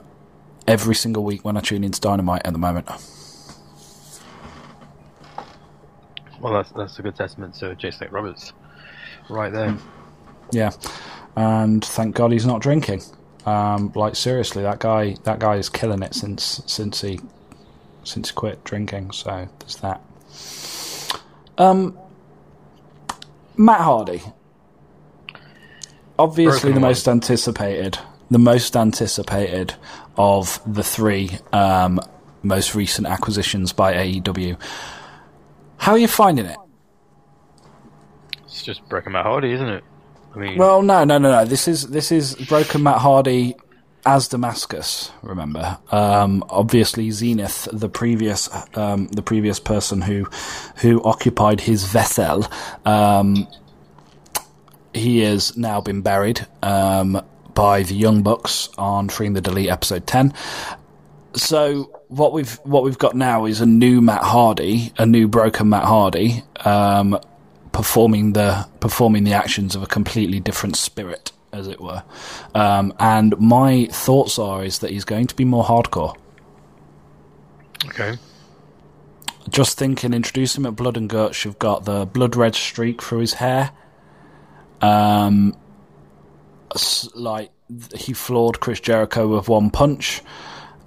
[0.66, 2.88] every single week when I tune into Dynamite at the moment.
[6.40, 8.53] Well, that's that's a good testament to Jake the Snake Roberts,
[9.31, 9.79] right there.
[10.50, 10.72] Yeah,
[11.37, 13.03] and thank God he's not drinking.
[13.46, 17.20] Um, like seriously, that guy that guy is killing it since since he
[18.05, 19.12] since he quit drinking.
[19.12, 20.01] So there's that.
[21.59, 21.99] Um,
[23.57, 24.23] Matt Hardy,
[26.19, 26.90] obviously Broken the one.
[26.90, 27.99] most anticipated,
[28.31, 29.75] the most anticipated
[30.17, 32.01] of the three um,
[32.43, 34.57] most recent acquisitions by AEW.
[35.79, 36.57] How are you finding it?
[38.45, 39.85] It's just Broken Matt Hardy, isn't it?
[40.35, 41.45] I mean, Well, no, no, no, no.
[41.45, 43.55] This is this is broken Matt Hardy
[44.07, 45.11] as Damascus.
[45.23, 50.27] Remember, um, obviously Zenith, the previous um, the previous person who
[50.77, 52.47] who occupied his vessel,
[52.85, 53.47] um,
[54.93, 57.23] he has now been buried um,
[57.55, 60.33] by the Young Bucks on Freeing the Delete episode ten.
[61.37, 65.69] So what we've what we've got now is a new Matt Hardy, a new broken
[65.69, 67.19] Matt Hardy, um,
[67.73, 72.03] performing the performing the actions of a completely different spirit, as it were.
[72.55, 76.17] Um, and my thoughts are is that he's going to be more hardcore.
[77.87, 78.19] okay.
[79.49, 81.45] Just thinking, introduce him at Blood and Guts.
[81.45, 83.73] You've got the blood red streak through his hair.
[84.81, 85.55] Um,
[87.14, 87.51] like
[87.95, 90.23] he floored Chris Jericho with one punch.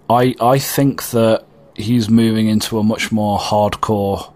[0.10, 4.34] I I think that he's moving into a much more hardcore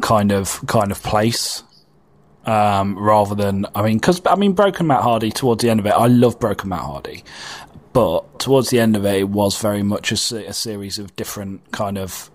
[0.00, 1.62] kind of kind of place.
[2.44, 5.86] Um, rather than I mean, because I mean, Broken Matt Hardy towards the end of
[5.86, 7.22] it, I love Broken Matt Hardy,
[7.92, 11.70] but towards the end of it, it was very much a, a series of different
[11.70, 12.30] kind of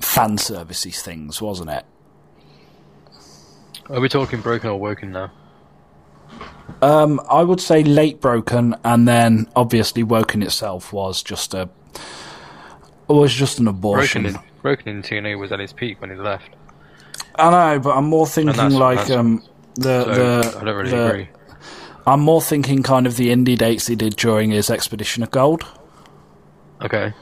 [0.00, 1.84] fan servicey things, wasn't it?
[3.88, 5.30] Are we talking broken or woken now?
[6.82, 11.68] Um, I would say late broken, and then obviously woken itself was just a
[13.08, 14.22] was just an abortion.
[14.22, 16.50] Broken in, broken in TNA was at its peak when he left.
[17.36, 19.42] I know, but I'm more thinking that's- like that's- um
[19.76, 21.28] the So the I don't really the- agree.
[22.06, 25.64] I'm more thinking kind of the indie dates he did during his Expedition of Gold.
[26.82, 27.12] Okay.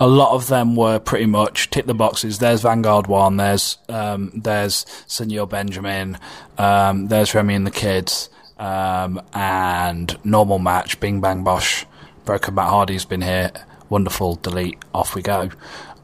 [0.00, 2.38] a lot of them were pretty much tick the boxes.
[2.38, 3.36] There's Vanguard One.
[3.36, 6.18] There's um, there's Senor Benjamin.
[6.56, 8.28] Um, there's Reby and the Kids.
[8.60, 11.00] Um, and normal match.
[11.00, 11.84] Bing Bang Bosh.
[12.24, 13.50] Broken Matt Hardy's been here.
[13.88, 14.36] Wonderful.
[14.36, 14.78] Delete.
[14.94, 15.50] Off we go.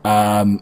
[0.05, 0.61] Um,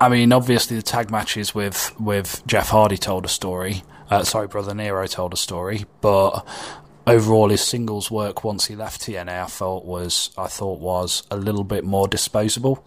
[0.00, 3.82] I mean, obviously the tag matches with with Jeff Hardy told a story.
[4.10, 6.46] Uh, sorry, brother Nero told a story, but
[7.06, 11.36] overall his singles work once he left TNA, I thought was I thought was a
[11.36, 12.84] little bit more disposable.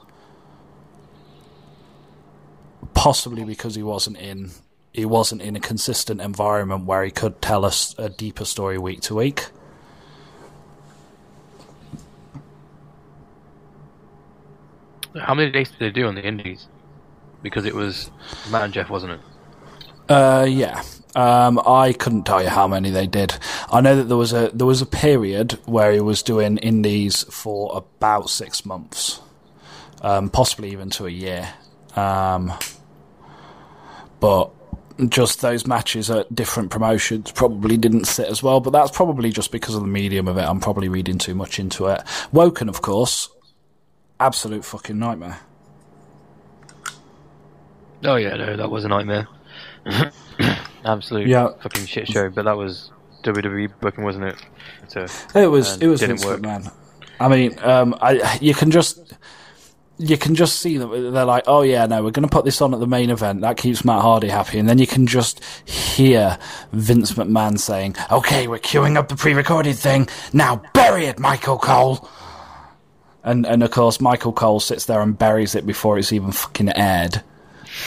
[2.94, 4.52] Possibly because he wasn't in
[4.94, 9.02] he wasn't in a consistent environment where he could tell us a deeper story week
[9.02, 9.48] to week.
[15.20, 16.68] How many days did they do on the Indies?
[17.42, 18.12] Because it was
[18.50, 19.20] Matt and Jeff, wasn't it?
[20.10, 20.84] Uh, yeah.
[21.16, 23.34] Um, I couldn't tell you how many they did.
[23.72, 27.24] I know that there was a there was a period where he was doing indies
[27.24, 29.20] for about six months,
[30.02, 31.54] um, possibly even to a year.
[31.96, 32.54] Um,
[34.22, 34.52] but
[35.10, 38.62] just those matches at different promotions probably didn't sit as well.
[38.62, 40.44] But that's probably just because of the medium of it.
[40.44, 42.02] I'm probably reading too much into it.
[42.32, 43.30] Woken, of course,
[44.20, 45.40] absolute fucking nightmare.
[48.04, 49.28] Oh yeah, no, that was a nightmare.
[50.86, 51.50] Absolute Yeah.
[51.62, 52.30] fucking shit show.
[52.30, 52.92] But that was
[53.24, 54.36] WWE booking, wasn't it?
[54.88, 56.42] So It was it was didn't Vince work.
[56.42, 56.72] McMahon.
[57.20, 59.14] I mean, um, I you can just
[60.00, 62.60] you can just see that they're like, oh yeah, no, we're going to put this
[62.62, 63.42] on at the main event.
[63.42, 66.40] That keeps Matt Hardy happy, and then you can just hear
[66.72, 70.10] Vince McMahon saying, "Okay, we're queuing up the pre-recorded thing.
[70.34, 72.10] Now bury it, Michael Cole."
[73.24, 76.70] And and of course, Michael Cole sits there and buries it before it's even fucking
[76.76, 77.22] aired.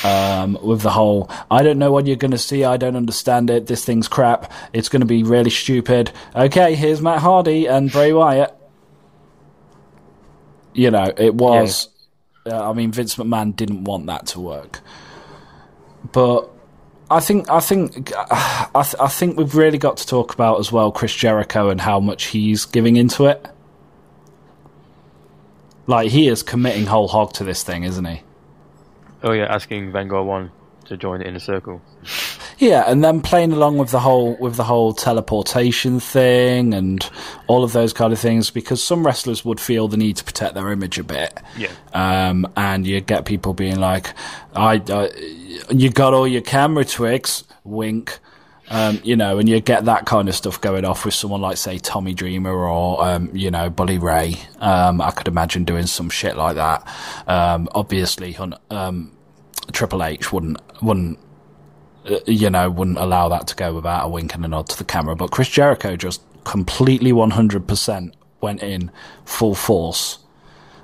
[0.02, 2.64] Um, with the whole, I don't know what you're going to see.
[2.64, 3.66] I don't understand it.
[3.66, 4.52] This thing's crap.
[4.72, 6.10] It's going to be really stupid.
[6.34, 8.54] Okay, here's Matt Hardy and Bray Wyatt.
[10.72, 11.88] You know, it was.
[12.46, 14.80] Uh, I mean, Vince McMahon didn't want that to work,
[16.12, 16.50] but
[17.10, 20.72] I think I think I, th- I think we've really got to talk about as
[20.72, 23.46] well Chris Jericho and how much he's giving into it.
[25.86, 28.22] Like he is committing whole hog to this thing, isn't he?
[29.24, 30.52] Oh yeah, asking Vanguard One
[30.84, 31.80] to join the inner circle.
[32.58, 37.08] Yeah, and then playing along with the whole with the whole teleportation thing and
[37.46, 40.54] all of those kind of things because some wrestlers would feel the need to protect
[40.54, 41.40] their image a bit.
[41.56, 41.72] Yeah.
[41.92, 44.14] Um, and you get people being like,
[44.54, 45.10] "I, I
[45.70, 48.18] you got all your camera tricks," wink.
[48.70, 51.58] Um, you know, and you get that kind of stuff going off with someone like,
[51.58, 54.36] say, Tommy Dreamer or, um, you know, Bully Ray.
[54.58, 56.88] Um, I could imagine doing some shit like that.
[57.26, 58.34] Um, obviously,
[58.70, 59.13] um,
[59.72, 61.18] Triple H wouldn't wouldn't
[62.08, 64.78] uh, you know wouldn't allow that to go without a wink and a nod to
[64.78, 65.16] the camera.
[65.16, 68.90] But Chris Jericho just completely one hundred percent went in
[69.24, 70.18] full force,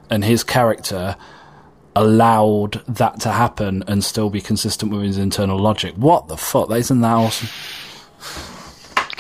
[0.09, 1.17] and his character
[1.97, 5.95] allowed that to happen and still be consistent with his internal logic.
[5.97, 6.71] What the fuck?
[6.71, 7.49] Isn't that awesome?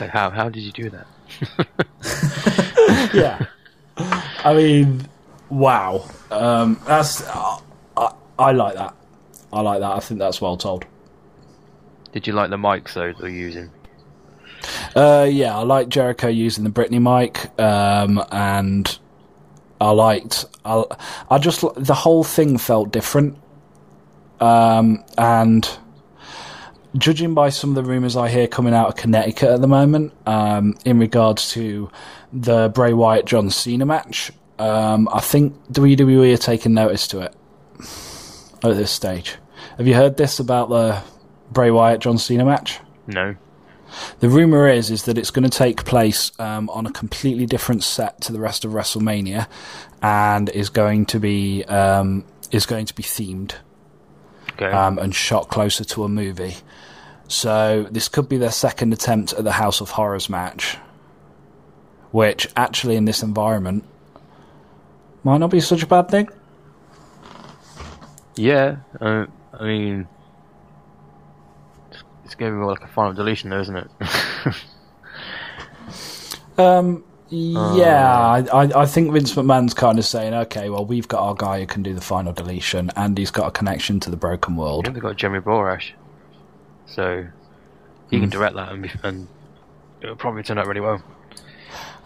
[0.01, 1.07] Like how how did you do that?
[3.15, 3.47] yeah.
[4.45, 5.07] I mean,
[5.51, 6.09] wow.
[6.31, 7.61] Um, that's I,
[7.97, 8.95] I, I like that.
[9.53, 9.93] I like that.
[9.93, 10.87] I think that's well told.
[12.13, 13.71] Did you like the mics though that they're using?
[14.95, 18.99] Uh, yeah, I like Jericho using the Britney mic, um, and
[19.81, 20.45] I liked.
[20.65, 20.85] I,
[21.31, 23.39] I just the whole thing felt different,
[24.41, 25.69] um, and
[26.99, 30.13] judging by some of the rumors I hear coming out of Connecticut at the moment,
[30.27, 31.91] um, in regards to
[32.33, 37.35] the Bray Wyatt John Cena match, um, I think WWE are taking notice to it
[38.63, 39.37] at this stage.
[39.77, 41.03] Have you heard this about the
[41.51, 42.79] Bray Wyatt John Cena match?
[43.07, 43.37] No.
[44.21, 47.83] The rumor is is that it's going to take place um, on a completely different
[47.83, 49.49] set to the rest of WrestleMania,
[50.01, 53.55] and is going to be um, is going to be themed
[54.53, 54.67] Okay.
[54.71, 56.57] um, and shot closer to a movie.
[57.27, 60.77] So this could be their second attempt at the House of Horrors match,
[62.13, 63.85] which actually in this environment
[65.25, 66.29] might not be such a bad thing.
[68.41, 68.77] Yeah.
[69.01, 70.09] Uh, I mean,
[71.91, 73.91] it's- going to be more like a final deletion, though, isn't it?
[76.59, 81.21] Um, Yeah, I, I, I think Vince McMahon's kind of saying, okay, well, we've got
[81.23, 84.17] our guy who can do the final deletion, and he's got a connection to the
[84.17, 84.85] broken world.
[84.87, 85.93] they've got Jeremy Borash,
[86.87, 87.27] so
[88.11, 88.23] he Hmm.
[88.25, 89.29] can direct that, and, and
[90.03, 91.03] it'll probably turn out really well.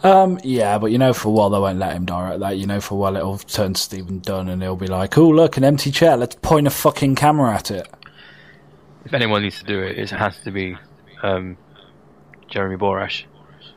[0.05, 2.59] Um, yeah, but you know for a while they won't let him direct that.
[2.59, 5.29] You know for a while it'll turn to Stephen Dunn, and he'll be like, "Oh,
[5.29, 6.17] look, an empty chair.
[6.17, 7.89] Let's point a fucking camera at it."
[9.07, 10.77] If anyone needs to do it, it has to be
[11.23, 11.57] um,
[12.51, 13.25] Jeremy Borash.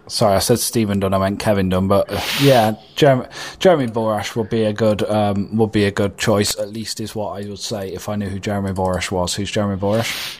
[0.07, 1.13] Sorry, I said Stephen Dunn.
[1.13, 3.27] I meant Kevin Dunn, but uh, yeah, Jeremy,
[3.59, 6.57] Jeremy Borash would be a good um, would be a good choice.
[6.59, 9.35] At least is what I would say if I knew who Jeremy Borash was.
[9.35, 10.39] Who's Jeremy Borash?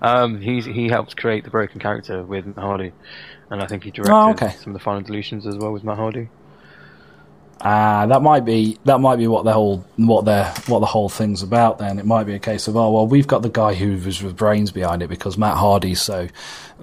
[0.00, 2.92] Um, he's he helped create the broken character with Hardy,
[3.50, 4.50] and I think he directed Oh, okay.
[4.60, 6.28] some of the final deletions as well with Matt Hardy.
[7.60, 11.08] Ah, that might be that might be what the whole what the what the whole
[11.08, 11.78] thing's about.
[11.78, 14.22] Then it might be a case of oh well, we've got the guy who was
[14.22, 16.28] with brains behind it because Matt Hardy's so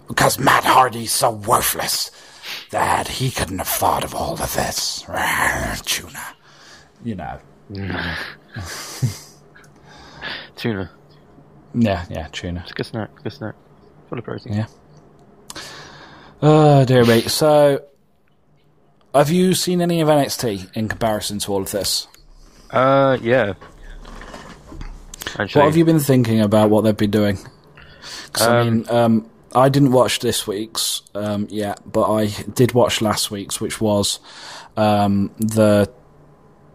[0.08, 2.10] because Matt Hardy's so worthless
[2.72, 5.02] that he couldn't have thought of all of this.
[5.86, 6.36] Tuna,
[7.04, 7.40] you know.
[10.56, 10.90] Tuna,
[11.74, 12.62] Yeah, yeah, tuna.
[12.62, 13.56] it's a good snack, good snack,
[14.10, 14.54] full of protein.
[14.54, 14.66] Yeah.
[16.42, 17.22] Oh dear me.
[17.22, 17.84] So,
[19.14, 22.08] have you seen any of NXT in comparison to all of this?
[22.72, 23.54] Uh, yeah.
[25.38, 27.38] Actually, What have you been thinking about what they've been doing?
[28.34, 32.74] 'Cause, I Um, mean, um, I didn't watch this week's um, yet, but I did
[32.74, 34.20] watch last week's, which was
[34.78, 35.90] um, the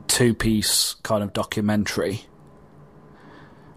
[0.07, 2.27] two-piece kind of documentary,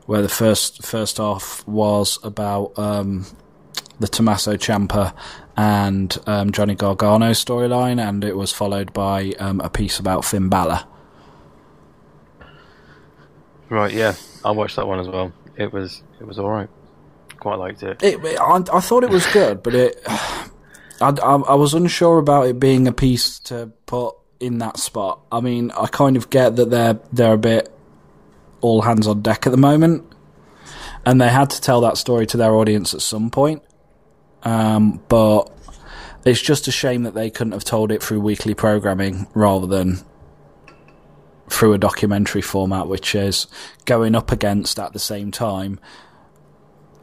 [0.06, 3.26] where the first first half was about um,
[4.00, 5.14] the Tommaso Ciampa
[5.60, 10.48] and um, Johnny Gargano storyline, and it was followed by um, a piece about Finn
[10.48, 10.86] Balor.
[13.68, 15.34] Right, yeah, I watched that one as well.
[15.58, 16.70] It was it was all right.
[17.42, 18.02] Quite liked it.
[18.02, 20.48] It, it- I, I thought it was good, but it, I,
[21.02, 25.20] I, I was unsure about it being a piece to put in that spot.
[25.30, 27.70] I mean, I kind of get that they're they're a bit
[28.62, 30.06] all hands on deck at the moment,
[31.06, 33.62] and they had to tell that story to their audience at some point.
[34.44, 35.52] Um, but
[36.26, 40.00] it's just a shame that they couldn't have told it through weekly programming rather than
[41.50, 43.48] through a documentary format, which is
[43.86, 45.80] going up against at the same time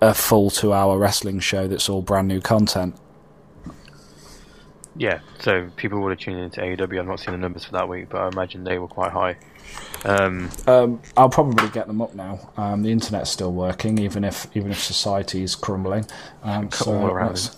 [0.00, 2.94] a full two hour wrestling show that's all brand new content.
[4.98, 6.98] Yeah, so people would have tuned into AEW.
[6.98, 9.36] I've not seen the numbers for that week, but I imagine they were quite high.
[10.04, 12.50] Um, Um, I'll probably get them up now.
[12.56, 16.06] Um, the internet's still working, even if even if society is crumbling.
[16.42, 17.50] Um, so all around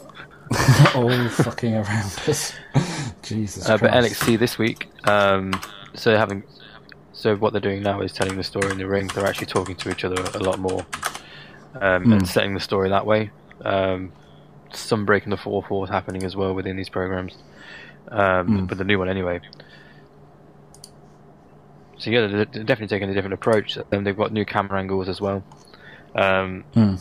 [0.95, 2.53] all fucking around us.
[3.23, 3.91] Jesus uh, but.
[3.91, 5.53] NXT this week, um,
[5.95, 6.43] so having,
[7.13, 9.09] so what they're doing now is telling the story in the ring.
[9.09, 10.87] They're actually talking to each other a lot more,
[11.81, 13.31] um, and setting the story that way.
[13.63, 14.13] Um,
[14.73, 17.37] some breaking the fourth wall happening as well within these programs,
[18.11, 19.41] um, but the new one anyway.
[21.99, 23.77] So yeah, they're definitely taking a different approach.
[23.93, 25.43] And they've got new camera angles as well.
[26.15, 26.95] Um, Hmm.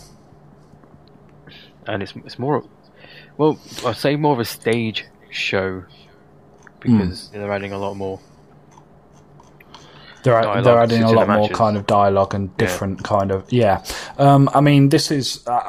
[1.87, 2.63] and it's it's more,
[3.37, 5.83] well, I'd say more of a stage show
[6.79, 8.19] because they're adding a lot more.
[10.23, 11.57] They're, dialogue they're adding a lot more matches.
[11.57, 13.83] kind of dialogue and different kind of yeah.
[14.17, 15.61] Um, I mean, this is uh,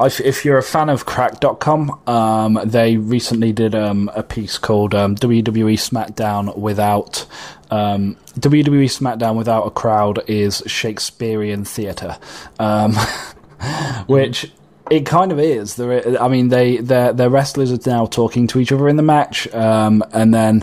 [0.00, 4.94] if, if you're a fan of Cracked.com, um, they recently did um, a piece called
[4.94, 7.26] um, WWE SmackDown without
[7.70, 12.18] um, WWE SmackDown without a crowd is Shakespearean theatre,
[12.58, 12.94] um,
[14.06, 14.52] which.
[14.90, 15.76] It kind of is.
[15.76, 19.02] There, I mean, they their their wrestlers are now talking to each other in the
[19.02, 20.62] match, um, and then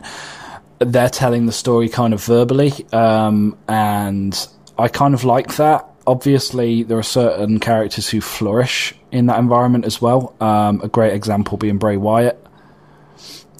[0.77, 5.89] they're telling the story kind of verbally, um, and I kind of like that.
[6.05, 10.35] Obviously, there are certain characters who flourish in that environment as well.
[10.39, 12.37] Um, a great example being Bray Wyatt.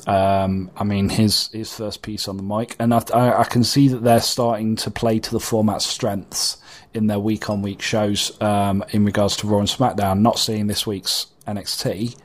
[0.07, 3.87] Um, I mean, his his first piece on the mic, and I, I, can see
[3.89, 6.57] that they're starting to play to the format's strengths
[6.93, 10.21] in their week on week shows um, in regards to Raw and SmackDown.
[10.21, 12.17] Not seeing this week's NXT,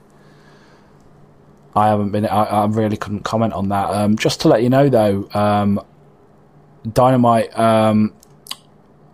[1.76, 2.26] I haven't been.
[2.26, 3.90] I, I really couldn't comment on that.
[3.90, 5.79] Um, just to let you know, though, um,
[6.90, 8.14] Dynamite um,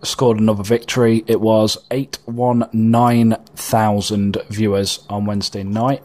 [0.03, 1.23] scored another victory.
[1.27, 6.03] It was eight one nine thousand viewers on Wednesday night.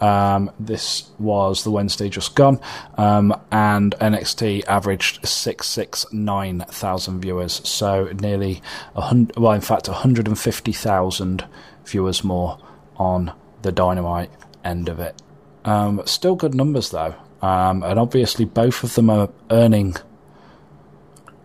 [0.00, 2.60] Um, this was the Wednesday just gone,
[2.98, 7.66] um, and NXT averaged six six nine thousand viewers.
[7.68, 8.60] So nearly
[8.94, 9.36] a hundred.
[9.36, 11.46] Well, in fact, one hundred and fifty thousand
[11.86, 12.58] viewers more
[12.96, 13.32] on
[13.62, 14.30] the Dynamite
[14.64, 15.20] end of it.
[15.64, 19.96] Um, still good numbers though, um, and obviously both of them are earning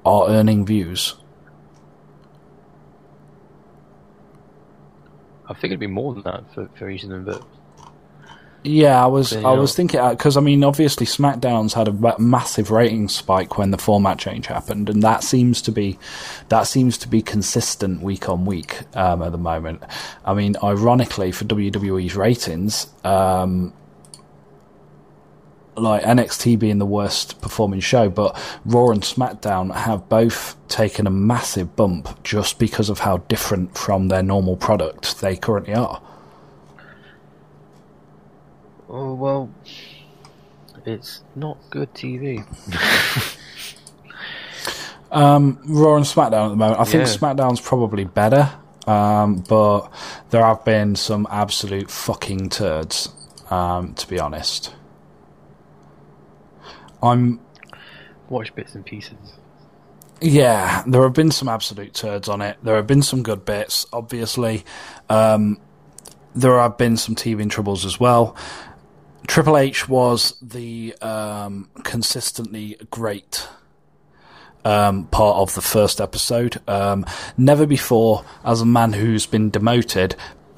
[0.05, 1.15] are earning views.
[5.49, 7.43] I think it'd be more than that for, for each of them, but
[8.63, 13.07] Yeah, I was I was thinking because I mean obviously SmackDown's had a massive rating
[13.07, 15.97] spike when the format change happened, and that seems to be
[16.49, 19.81] that seems to be consistent week on week um, at the moment.
[20.23, 23.73] I mean, ironically for WWE's ratings, um,
[25.75, 31.11] like NXT being the worst performing show, but Raw and SmackDown have both taken a
[31.11, 36.01] massive bump just because of how different from their normal product they currently are.
[38.89, 39.49] Oh well,
[40.85, 42.45] it's not good TV.
[45.11, 46.79] Um, Raw and SmackDown at the moment.
[46.79, 47.13] I think Yeah.
[47.13, 48.51] SmackDown's probably better,
[48.85, 49.89] um, but
[50.29, 53.09] there have been some absolute fucking turds.
[53.49, 54.75] Um, to be honest,
[57.01, 57.39] I'm
[58.29, 59.17] Watch bits and pieces.
[60.21, 60.83] yeah.
[60.85, 62.57] There have been some absolute turds on it.
[62.63, 64.65] There have been some good bits, obviously.
[65.09, 65.57] Um,
[66.35, 68.35] there have been some teething troubles as well.
[69.27, 73.47] Triple H was the um, consistently great
[74.65, 76.61] um, part of the first episode.
[76.67, 77.05] Um,
[77.37, 80.15] never before, as a man who's been demoted,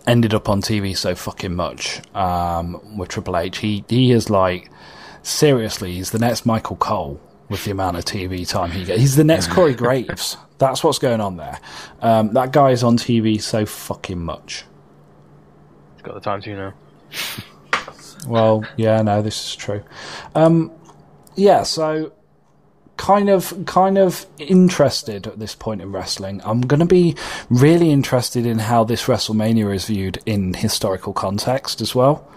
[0.08, 3.60] ended up on TV so fucking much um, with Triple H.
[3.60, 4.70] He he is like
[5.24, 7.20] seriously, he's the next Michael Cole
[7.50, 9.00] with the amount of TV time he gets.
[9.00, 10.38] He's the next Corey Graves.
[10.58, 11.60] That's what's going on there.
[12.02, 14.64] Um, that guy is on TV so fucking much.
[15.96, 16.74] He's got the time to you now.
[18.28, 19.84] Well, yeah, no, this is true.
[20.36, 20.72] Um,
[21.36, 22.14] yeah, so
[22.98, 26.42] kind of, kind of interested at this point in wrestling.
[26.46, 27.16] I'm going to be
[27.50, 32.28] really interested in how this WrestleMania is viewed in historical context as well.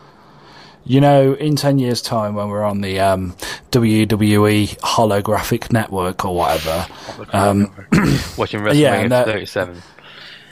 [0.87, 3.32] You know, in 10 years' time, when we're on the um,
[3.70, 6.87] WWE holographic network or whatever,
[7.32, 7.72] um,
[8.37, 9.82] Watching Yeah, WrestleMania that- 37.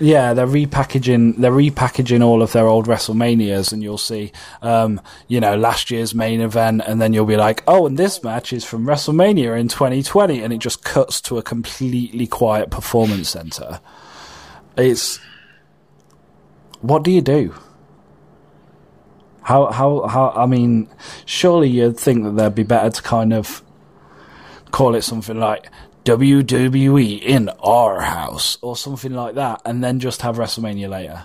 [0.01, 5.39] Yeah, they're repackaging they're repackaging all of their old WrestleManias, and you'll see, um, you
[5.39, 8.64] know, last year's main event, and then you'll be like, oh, and this match is
[8.64, 13.78] from WrestleMania in 2020, and it just cuts to a completely quiet performance center.
[14.76, 15.20] It's
[16.80, 17.55] what do you do?
[19.43, 20.30] How how how?
[20.30, 20.88] I mean,
[21.26, 23.62] surely you'd think that they'd be better to kind of
[24.70, 25.68] call it something like
[26.05, 31.24] WWE in our house or something like that, and then just have WrestleMania later.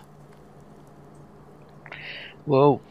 [2.45, 2.81] Well,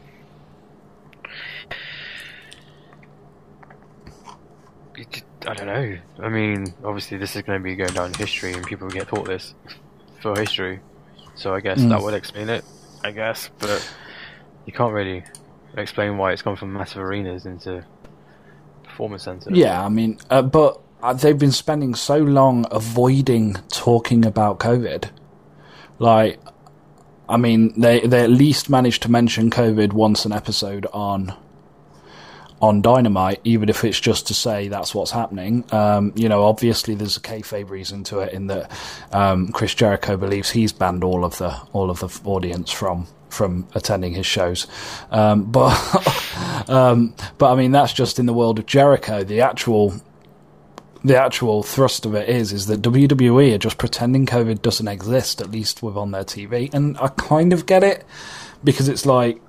[5.45, 5.97] I don't know.
[6.19, 8.93] I mean, obviously, this is going to be going down in history, and people will
[8.93, 9.53] get taught this
[10.21, 10.79] for history.
[11.35, 11.89] So I guess Mm.
[11.89, 12.65] that would explain it.
[13.03, 13.87] I guess, but
[14.67, 15.23] you can't really
[15.75, 17.83] explain why it's gone from massive arenas into
[18.83, 19.57] performance centers.
[19.57, 25.09] Yeah, I mean, uh, but uh, they've been spending so long avoiding talking about COVID.
[25.99, 26.39] Like,
[27.29, 31.33] I mean, they they at least managed to mention COVID once an episode on
[32.61, 35.63] on Dynamite, even if it's just to say that's what's happening.
[35.71, 38.71] Um, you know, obviously there's a kayfabe reason to it in that
[39.11, 43.67] um, Chris Jericho believes he's banned all of the all of the audience from from
[43.75, 44.67] attending his shows.
[45.11, 49.23] Um, but um, but I mean that's just in the world of Jericho.
[49.23, 49.93] The actual
[51.03, 55.41] the actual thrust of it is is that WWE are just pretending COVID doesn't exist,
[55.41, 58.03] at least with on their TV, and I kind of get it
[58.63, 59.39] because it's like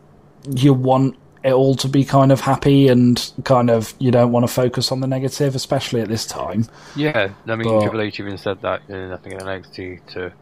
[0.54, 1.16] you want
[1.48, 4.92] it all to be kind of happy and kind of you don't want to focus
[4.92, 6.66] on the negative, especially at this time.
[6.96, 10.32] Yeah, I mean, But- Triple H even said that in I think in NXT to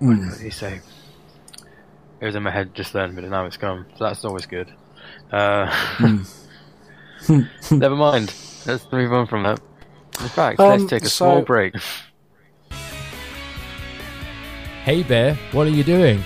[0.00, 0.18] Mm.
[0.28, 0.80] what did he say?
[2.20, 3.86] It was in my head just then, but now it's gone.
[3.96, 4.72] So that's always good.
[5.30, 5.66] Uh,
[7.70, 8.32] never mind.
[8.66, 9.60] Let's move on from that.
[10.20, 11.74] In fact, Um, let's take a small break.
[14.84, 16.22] Hey Bear, what are you doing?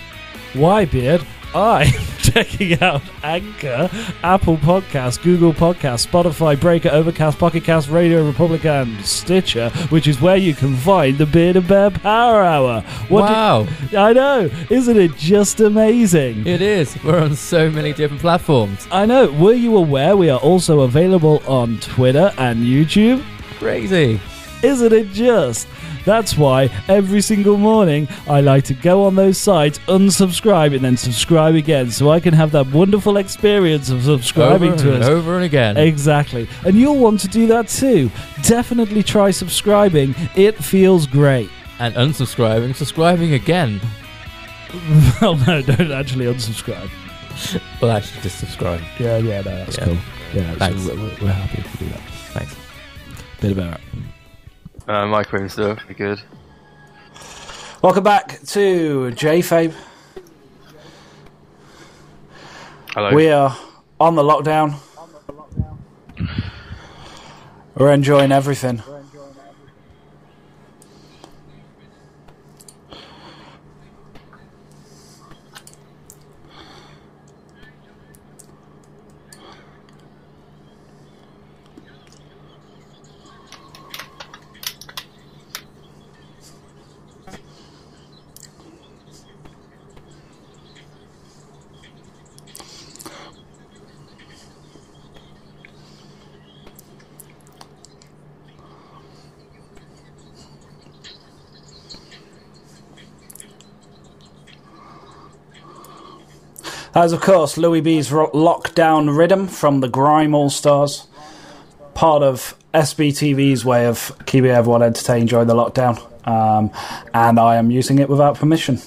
[0.54, 1.24] Why, Beard?
[1.54, 1.86] I'm
[2.32, 3.90] checking out Anchor,
[4.22, 10.20] Apple Podcasts, Google Podcasts, Spotify, Breaker, Overcast, Pocket Cast, Radio Republic, and Stitcher, which is
[10.20, 12.80] where you can find the Beard and Bear Power Hour.
[13.08, 16.46] What wow, did- I know, isn't it just amazing?
[16.46, 16.96] it is.
[17.02, 18.86] We're on so many different platforms.
[18.90, 19.30] I know.
[19.32, 23.24] Were you aware we are also available on Twitter and YouTube?
[23.58, 24.20] Crazy.
[24.62, 25.68] Isn't it just?
[26.08, 30.96] That's why every single morning I like to go on those sites, unsubscribe, and then
[30.96, 35.08] subscribe again so I can have that wonderful experience of subscribing over to and us.
[35.10, 35.76] over and again.
[35.76, 36.48] Exactly.
[36.64, 38.10] And you'll want to do that too.
[38.42, 40.14] Definitely try subscribing.
[40.34, 41.50] It feels great.
[41.78, 43.78] and unsubscribing, subscribing again.
[45.20, 46.88] well, no, don't actually unsubscribe.
[47.82, 48.80] Well, actually, just subscribe.
[48.98, 49.84] Yeah, yeah, no, that's Yeah.
[49.84, 49.98] cool.
[50.34, 50.86] Yeah, Thanks.
[50.86, 52.00] we're, we're- happy you do that.
[52.32, 52.56] Thanks.
[53.42, 53.80] Bit about it.
[54.88, 56.18] Uh, micro and stuff, be good.
[57.82, 59.74] Welcome back to J Fabe.
[62.94, 63.14] Hello.
[63.14, 63.54] We are
[64.00, 64.76] on the lockdown.
[67.74, 68.82] We're enjoying everything.
[106.98, 111.06] As of course, Louis B's lockdown rhythm from the Grime All Stars,
[111.94, 115.96] part of SBTV's way of keeping everyone entertained during the lockdown,
[116.26, 116.72] um,
[117.14, 118.80] and I am using it without permission.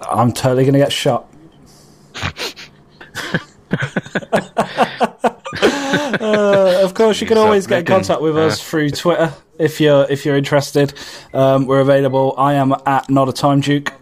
[0.00, 1.32] I'm totally going to get shot.
[6.18, 10.06] Uh, of course, you can always get in contact with us through Twitter if you're
[10.08, 10.94] if you're interested.
[11.34, 12.34] Um, we're available.
[12.38, 13.92] I am at not a time duke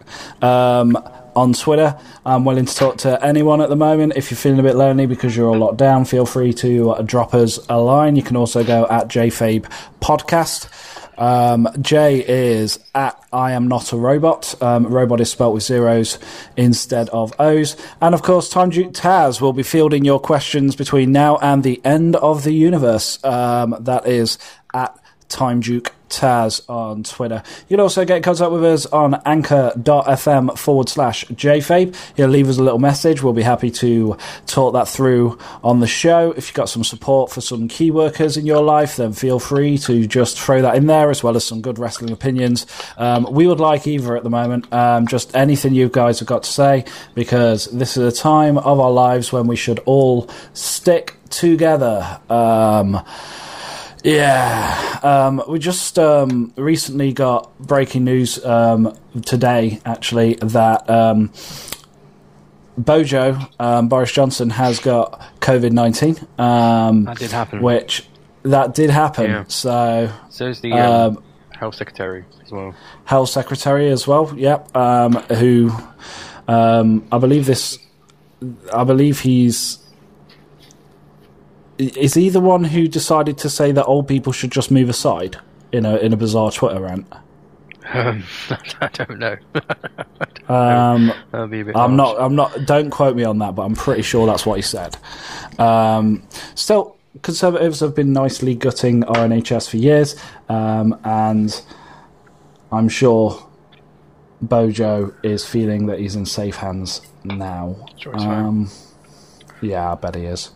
[0.43, 0.95] um,
[1.35, 1.97] on Twitter.
[2.25, 4.13] I'm willing to talk to anyone at the moment.
[4.15, 7.01] If you're feeling a bit lonely because you're all locked down, feel free to uh,
[7.03, 8.15] drop us a line.
[8.15, 9.71] You can also go at JFabe
[10.01, 10.67] Podcast.
[11.19, 14.59] Um, Jay is at I am not a robot.
[14.61, 16.17] Um, robot is spelt with zeros
[16.57, 17.77] instead of O's.
[18.01, 21.79] And of course, Time Duke Taz will be fielding your questions between now and the
[21.85, 23.23] end of the universe.
[23.23, 24.39] Um, that is
[24.73, 24.99] at
[25.29, 27.43] Time Duke Taz on Twitter.
[27.67, 31.95] You can also get in contact with us on anchor.fm forward slash JFabe.
[32.15, 33.21] He'll leave us a little message.
[33.21, 36.31] We'll be happy to talk that through on the show.
[36.31, 39.77] If you've got some support for some key workers in your life, then feel free
[39.79, 42.65] to just throw that in there as well as some good wrestling opinions.
[42.97, 46.43] Um, we would like either at the moment, um, just anything you guys have got
[46.43, 51.15] to say, because this is a time of our lives when we should all stick
[51.29, 52.19] together.
[52.29, 53.03] Um,
[54.05, 58.95] yeah, um, we just um, recently got breaking news um,
[59.25, 61.31] today, actually, that um,
[62.77, 66.17] Bojo um, Boris Johnson has got COVID nineteen.
[66.37, 67.61] Um, That did happen.
[67.61, 68.07] Which
[68.43, 69.25] that did happen.
[69.25, 69.43] Yeah.
[69.47, 70.71] So So is the
[71.57, 72.75] health secretary as well.
[73.05, 74.31] health secretary as well.
[74.35, 74.75] Yep.
[74.75, 75.71] Um, who
[76.47, 77.79] um, I believe this.
[78.73, 79.79] I believe he's.
[81.77, 85.37] Is he the one who decided to say that old people should just move aside
[85.71, 87.05] in a in a bizarre Twitter rant?
[87.93, 88.23] Um,
[88.81, 89.37] I don't know.
[90.47, 91.11] Um,
[91.49, 91.75] be a bit.
[91.75, 92.21] I'm not.
[92.21, 92.67] I'm not.
[92.67, 94.95] Don't quote me on that, but I'm pretty sure that's what he said.
[95.57, 96.21] Um,
[96.53, 100.15] still, Conservatives have been nicely gutting our NHS for years,
[100.49, 101.61] um, and
[102.71, 103.47] I'm sure
[104.41, 107.85] Bojo is feeling that he's in safe hands now.
[108.13, 108.69] Um,
[109.61, 110.51] yeah, I bet he is.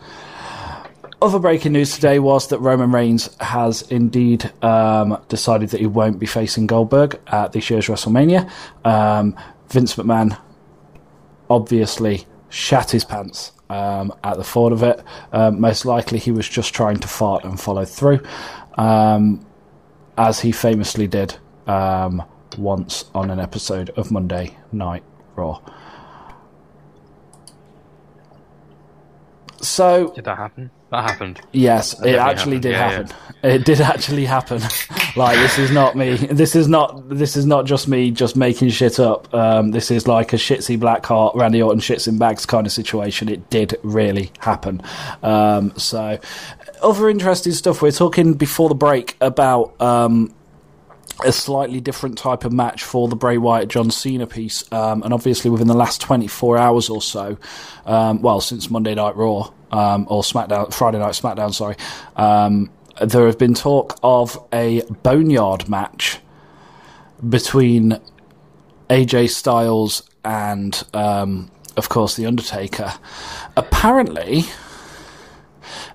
[1.22, 6.18] Other breaking news today was that Roman Reigns has indeed um, decided that he won't
[6.18, 8.50] be facing Goldberg at this year's WrestleMania.
[8.86, 9.36] Um,
[9.68, 10.38] Vince McMahon
[11.50, 15.04] obviously shat his pants um, at the thought of it.
[15.30, 18.20] Um, most likely, he was just trying to fart and follow through,
[18.78, 19.44] um,
[20.16, 22.22] as he famously did um,
[22.56, 25.02] once on an episode of Monday Night
[25.36, 25.60] Raw.
[29.62, 30.70] So Did that happen?
[30.90, 31.40] That happened.
[31.52, 32.62] Yes, it actually happened.
[32.62, 33.16] did Yeah, happen.
[33.44, 34.60] It did actually happen.
[35.16, 36.16] like this is not me.
[36.16, 37.08] This is not.
[37.08, 39.32] This is not just me just making shit up.
[39.32, 43.28] Um, this is like a shitsy Blackheart, Randy Orton shits in bags kind of situation.
[43.28, 44.82] It did really happen.
[45.22, 46.18] Um, so,
[46.82, 47.82] other interesting stuff.
[47.82, 49.80] We're talking before the break about.
[49.80, 50.34] Um,
[51.24, 55.12] a slightly different type of match for the Bray Wyatt John Cena piece, um, and
[55.12, 57.38] obviously within the last 24 hours or so,
[57.86, 61.76] um, well, since Monday Night Raw um, or SmackDown, Friday Night SmackDown, sorry,
[62.16, 66.18] um, there have been talk of a boneyard match
[67.28, 67.98] between
[68.88, 72.92] AJ Styles and, um, of course, The Undertaker.
[73.56, 74.44] Apparently,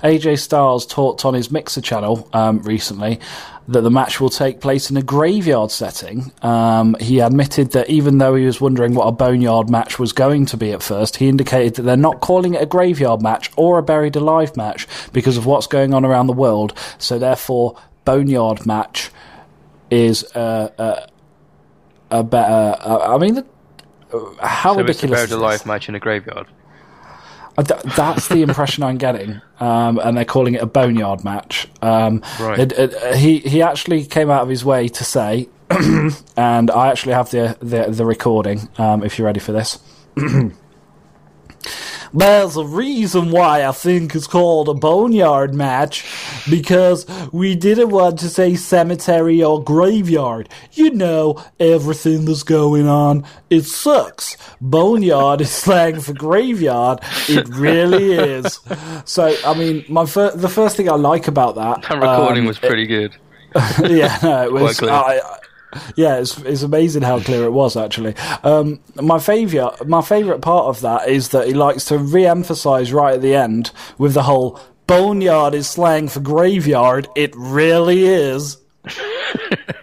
[0.03, 3.19] AJ Styles talked on his Mixer channel um, recently
[3.67, 6.32] that the match will take place in a graveyard setting.
[6.41, 10.45] Um, he admitted that even though he was wondering what a boneyard match was going
[10.47, 13.80] to be at first, he indicated that they're not calling it a graveyard match or
[13.80, 16.78] a buried alive match because of what's going on around the world.
[16.99, 19.09] So therefore, boneyard match
[19.89, 21.09] is a,
[22.11, 22.76] a, a better.
[22.80, 23.39] Uh, I mean,
[24.13, 25.19] uh, how so it's a ridiculous!
[25.19, 26.47] buried alive match in a graveyard.
[27.57, 31.67] Uh, th- that's the impression I'm getting, um, and they're calling it a boneyard match.
[31.81, 32.59] Um, Right.
[32.59, 35.47] it- it- he he actually came out of his way to say,
[36.37, 38.67] and I actually have the the, the recording.
[38.77, 39.79] Um, if you're ready for this,
[42.16, 46.05] There's a reason why I think it's called a boneyard match
[46.49, 50.47] because we didn't want to say cemetery or graveyard.
[50.72, 54.38] You know, everything that's going on, it sucks.
[54.61, 56.99] Boneyard is slang for graveyard.
[57.28, 58.59] It really is.
[59.03, 61.82] So, I mean, my fir- the first thing I like about that.
[61.82, 63.13] That recording um, was pretty good.
[63.84, 64.82] yeah, no, it was.
[64.82, 65.20] I-
[65.95, 68.15] yeah, it's it's amazing how clear it was actually.
[68.43, 73.15] Um, my favorite my favorite part of that is that he likes to re-emphasize right
[73.15, 77.07] at the end with the whole boneyard is slang for graveyard.
[77.15, 78.57] It really is.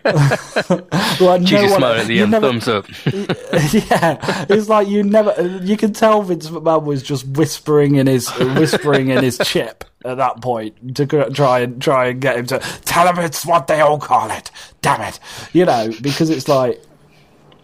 [0.04, 2.86] Like, Cheeky no smile at the end, never- thumbs up.
[3.06, 5.60] yeah, it's like you never.
[5.62, 10.16] You can tell Vince McMahon was just whispering in his whispering in his chip at
[10.16, 13.80] that point to try and try and get him to tell him it's what they
[13.80, 14.50] all call it.
[14.80, 15.20] Damn it,
[15.52, 16.82] you know, because it's like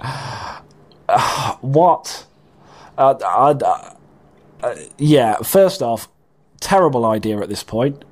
[1.61, 2.25] what?
[2.97, 3.95] Uh, I, I,
[4.67, 6.09] uh, yeah, first off,
[6.61, 8.05] terrible idea at this point.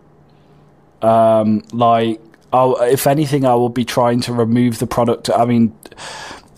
[1.03, 2.21] Um, like,
[2.53, 5.31] I'll, if anything, I will be trying to remove the product.
[5.31, 5.77] I mean,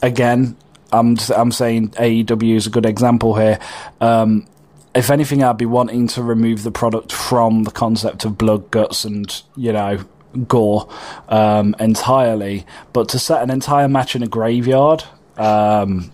[0.03, 0.57] again,
[0.93, 3.59] I'm I'm saying AEW is a good example here.
[4.01, 4.47] Um,
[4.95, 9.05] if anything, I'd be wanting to remove the product from the concept of blood, guts,
[9.05, 10.05] and you know
[10.47, 10.89] gore
[11.29, 12.67] um, entirely.
[12.93, 15.05] But to set an entire match in a graveyard,
[15.37, 16.13] um,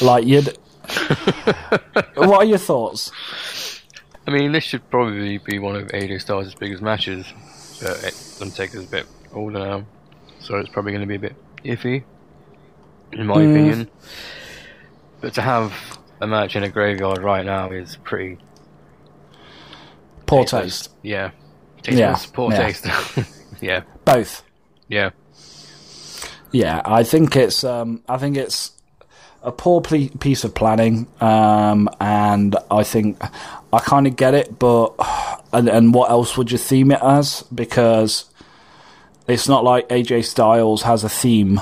[0.00, 0.56] like you'd.
[2.14, 3.12] what are your thoughts?
[4.26, 7.26] I mean, this should probably be one of AJ Styles' biggest matches.
[7.82, 9.84] But it- Undertaker's a bit older now,
[10.40, 12.02] so it's probably going to be a bit iffy,
[13.12, 13.50] in my Mm.
[13.50, 13.90] opinion.
[15.20, 15.72] But to have
[16.20, 18.38] a match in a graveyard right now is pretty
[20.26, 20.62] Poor tasteless.
[20.82, 20.90] taste.
[21.02, 21.30] Yeah,
[21.82, 22.24] tasteless.
[22.26, 22.58] Yeah, Poor yeah.
[22.66, 22.86] taste.
[23.60, 24.42] yeah, Both.
[24.88, 25.10] yeah.
[26.52, 28.72] Yeah, I think it's um, I think it's
[29.42, 33.18] a poor piece of planning, um, and I think
[33.72, 34.94] I kind of get it, but
[35.52, 37.42] and, and what else would you theme it as?
[37.54, 38.26] Because
[39.28, 41.60] it's not like AJ Styles has a theme,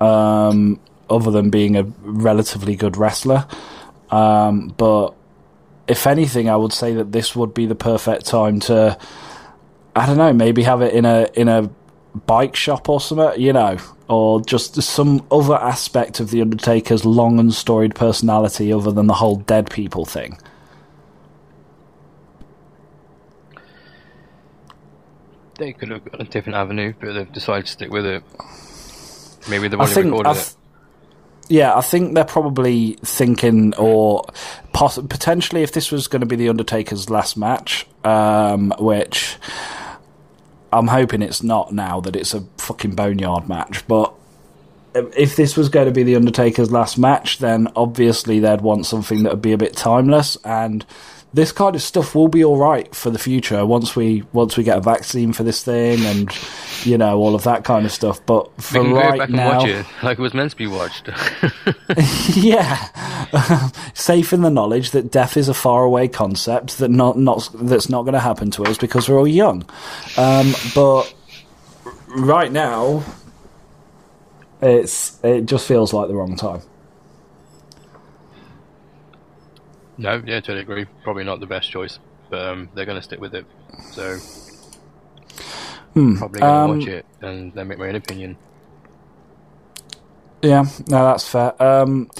[0.00, 0.80] um,
[1.10, 3.46] other than being a relatively good wrestler.
[4.10, 5.14] Um, but
[5.88, 8.96] if anything, I would say that this would be the perfect time to,
[9.96, 11.70] I don't know, maybe have it in a in a
[12.26, 13.76] bike shop or something, you know,
[14.08, 19.14] or just some other aspect of the Undertaker's long and storied personality other than the
[19.14, 20.38] whole dead people thing.
[25.58, 28.22] They could have got a different avenue, but they've decided to stick with it.
[29.48, 30.54] Maybe they've already recorded it.
[31.48, 34.24] yeah, I think they're probably thinking, or
[34.72, 39.36] poss- potentially, if this was going to be the Undertaker's last match, um, which
[40.72, 44.12] I'm hoping it's not now that it's a fucking boneyard match, but
[44.94, 49.22] if this was going to be the Undertaker's last match, then obviously they'd want something
[49.24, 50.84] that would be a bit timeless, and
[51.34, 54.62] this kind of stuff will be all right for the future once we once we
[54.62, 56.30] get a vaccine for this thing, and
[56.84, 58.24] you know all of that kind of stuff.
[58.24, 61.08] But for right now, and watch it like it was meant to be watched.
[62.36, 67.88] yeah, safe in the knowledge that death is a faraway concept that not not that's
[67.88, 69.68] not going to happen to us because we're all young.
[70.16, 71.12] Um, but
[72.16, 73.02] right now,
[74.62, 76.62] it's it just feels like the wrong time.
[79.98, 80.86] No, yeah, totally agree.
[81.02, 81.98] Probably not the best choice,
[82.30, 83.46] but um, they're going to stick with it.
[83.92, 84.18] So
[85.94, 88.36] probably going to um, watch it and then make my own opinion.
[90.42, 91.60] Yeah, no, that's fair.
[91.62, 92.10] Um,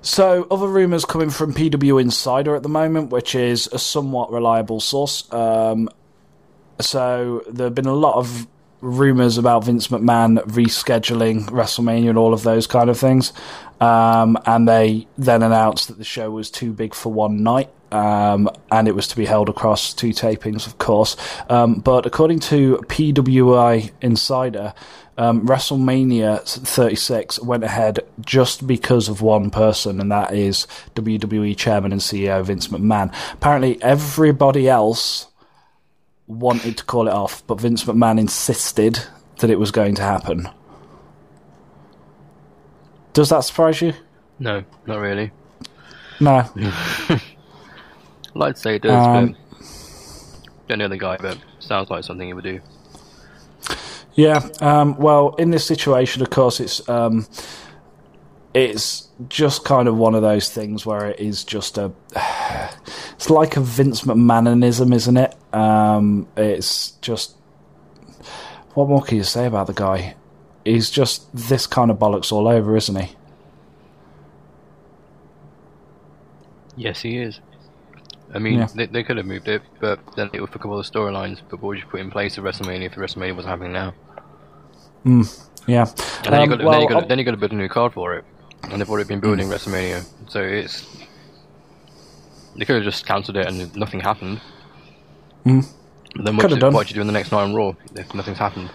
[0.00, 4.80] so, other rumours coming from PW Insider at the moment, which is a somewhat reliable
[4.80, 5.30] source.
[5.32, 5.90] Um,
[6.80, 8.46] so, there have been a lot of
[8.80, 13.32] rumours about Vince McMahon rescheduling WrestleMania and all of those kind of things.
[13.80, 17.70] Um, and they then announced that the show was too big for one night.
[17.90, 21.16] Um, and it was to be held across two tapings, of course.
[21.48, 24.74] Um, but according to PWI Insider,
[25.16, 31.90] um, WrestleMania 36 went ahead just because of one person, and that is WWE Chairman
[31.90, 33.12] and CEO Vince McMahon.
[33.32, 35.26] Apparently, everybody else
[36.28, 39.00] wanted to call it off, but Vince McMahon insisted
[39.38, 40.48] that it was going to happen.
[43.14, 43.94] Does that surprise you?
[44.38, 45.32] No, not really.
[46.20, 46.44] No.
[46.56, 47.20] I'd
[48.34, 49.66] like to say it does, Um, but
[50.68, 52.60] don't know the guy, but sounds like something he would do.
[54.14, 54.46] Yeah.
[54.60, 57.26] Um, well, in this situation, of course, it's um,
[58.64, 61.92] it's just kind of one of those things where it is just a.
[63.14, 65.34] It's like a Vince McMahonism, isn't it?
[65.52, 67.34] Um, it's just.
[68.74, 70.14] What more can you say about the guy?
[70.64, 73.16] He's just this kind of bollocks all over, isn't he?
[76.76, 77.40] Yes, he is.
[78.32, 78.68] I mean, Yeah.
[78.74, 81.40] they, they could have moved it, but then it would fuck up all the storylines.
[81.48, 83.94] But what would you put in place of WrestleMania if the WrestleMania wasn't happening now?
[85.66, 85.86] Yeah.
[86.24, 87.56] And then, Um, you got, well, then, you got, then you got to build a
[87.56, 88.24] new card for it,
[88.64, 90.86] and they've already been building WrestleMania, so it's
[92.56, 94.40] they could have just cancelled it and nothing happened.
[95.46, 95.66] Mm.
[96.16, 96.72] Then Could what, done.
[96.72, 98.70] what you do in the next night on Raw if nothing's happened?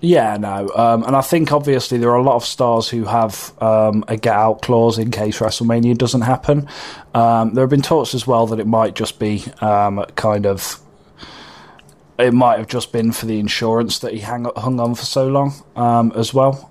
[0.00, 3.52] Yeah, no, um, and I think obviously there are a lot of stars who have
[3.62, 6.68] um, a get out clause in case WrestleMania doesn't happen.
[7.14, 10.80] Um, there have been talks as well that it might just be um, kind of.
[12.18, 15.28] It might have just been for the insurance that he hang, hung on for so
[15.28, 16.70] long um, as well.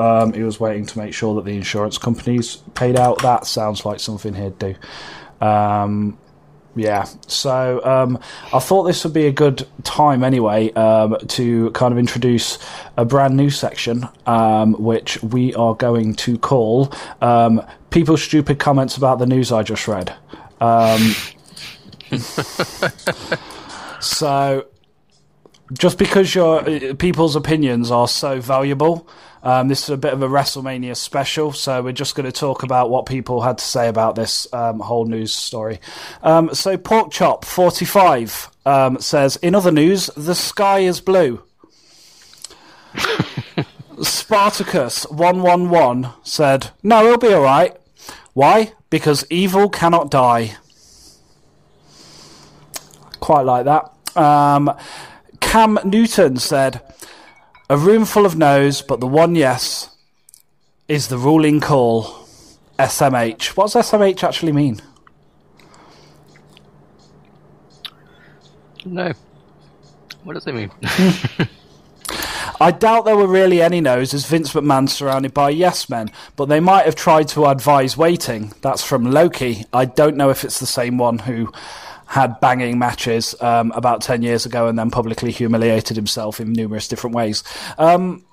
[0.00, 3.22] Um, he was waiting to make sure that the insurance companies paid out.
[3.22, 4.74] That sounds like something he'd do.
[5.40, 6.18] Um,
[6.76, 8.18] yeah, so um,
[8.52, 12.58] I thought this would be a good time anyway um, to kind of introduce
[12.96, 18.96] a brand new section, um, which we are going to call um, People's Stupid Comments
[18.96, 20.14] About the News I Just Read.
[20.60, 21.14] Um,
[24.00, 24.66] so,
[25.72, 29.08] just because your people's opinions are so valuable,
[29.42, 31.52] um, this is a bit of a WrestleMania special.
[31.52, 34.80] So we're just going to talk about what people had to say about this um,
[34.80, 35.80] whole news story.
[36.22, 41.42] Um, so Pork Chop forty five um, says, in other news, the sky is blue.
[44.02, 47.76] Spartacus one one one said, no, he'll be all right.
[48.32, 48.72] Why?
[48.88, 50.56] Because evil cannot die.
[53.20, 53.92] Quite like that.
[54.16, 54.74] Um,
[55.40, 56.80] Cam Newton said,
[57.70, 59.96] A room full of no's, but the one yes
[60.88, 62.26] is the ruling call.
[62.80, 63.56] SMH.
[63.56, 64.80] What does SMH actually mean?
[68.84, 69.12] No.
[70.24, 70.72] What does it mean?
[72.60, 76.46] I doubt there were really any no's as Vince McMahon's surrounded by yes men, but
[76.46, 78.52] they might have tried to advise waiting.
[78.62, 79.64] That's from Loki.
[79.72, 81.52] I don't know if it's the same one who
[82.10, 86.88] had banging matches um, about 10 years ago and then publicly humiliated himself in numerous
[86.88, 87.44] different ways.
[87.78, 88.24] Um,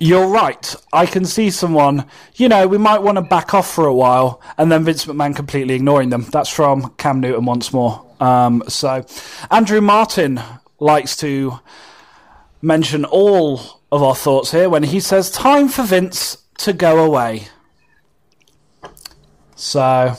[0.00, 0.74] you're right.
[0.92, 4.42] I can see someone, you know, we might want to back off for a while
[4.58, 6.22] and then Vince McMahon completely ignoring them.
[6.32, 8.04] That's from Cam Newton once more.
[8.18, 9.06] Um, so,
[9.48, 10.40] Andrew Martin
[10.80, 11.60] likes to
[12.60, 13.60] mention all
[13.92, 17.46] of our thoughts here when he says, Time for Vince to go away.
[19.54, 20.16] So,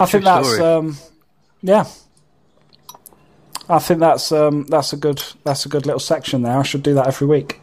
[0.00, 0.96] I think that's, um,
[1.62, 1.84] yeah.
[3.68, 6.58] I think that's um, that's a good that's a good little section there.
[6.58, 7.60] I should do that every week.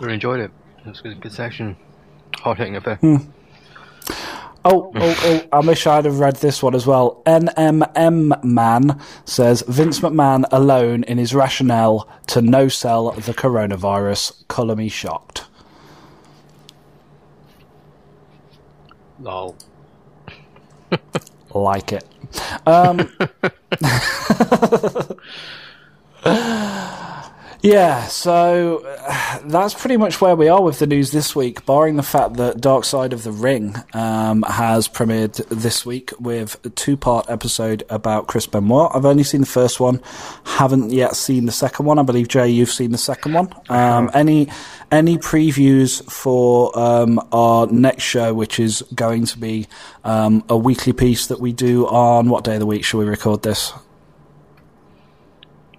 [0.00, 0.50] I enjoyed it.
[0.84, 1.76] It was a good, good section.
[2.38, 2.98] Hard hitting affair.
[3.02, 3.20] Oh,
[4.64, 7.22] oh, oh, I wish I'd have read this one as well.
[7.24, 14.46] NMM Man says Vince McMahon alone in his rationale to no sell the coronavirus.
[14.48, 15.44] Colour me shocked.
[19.20, 19.56] Lol.
[21.54, 22.04] Like it.
[22.66, 23.08] Um,
[27.66, 31.96] yeah, so uh, that's pretty much where we are with the news this week, barring
[31.96, 36.70] the fact that Dark Side of the Ring um, has premiered this week with a
[36.70, 38.90] two part episode about Chris Benoit.
[38.94, 40.00] I've only seen the first one,
[40.44, 41.98] haven't yet seen the second one.
[41.98, 43.52] I believe, Jay, you've seen the second one.
[43.68, 44.48] Um, any
[44.92, 49.66] any previews for um, our next show, which is going to be
[50.04, 53.06] um, a weekly piece that we do on what day of the week shall we
[53.06, 53.72] record this?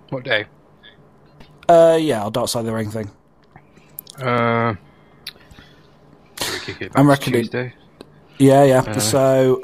[0.10, 0.48] What day?
[1.70, 3.10] Uh, yeah, our Dark Side of the Ring thing.
[4.22, 4.76] Uh,
[6.38, 7.74] kick it I'm to reckoning- Tuesday.
[8.38, 8.80] Yeah, yeah.
[8.80, 9.00] Uh.
[9.00, 9.64] so,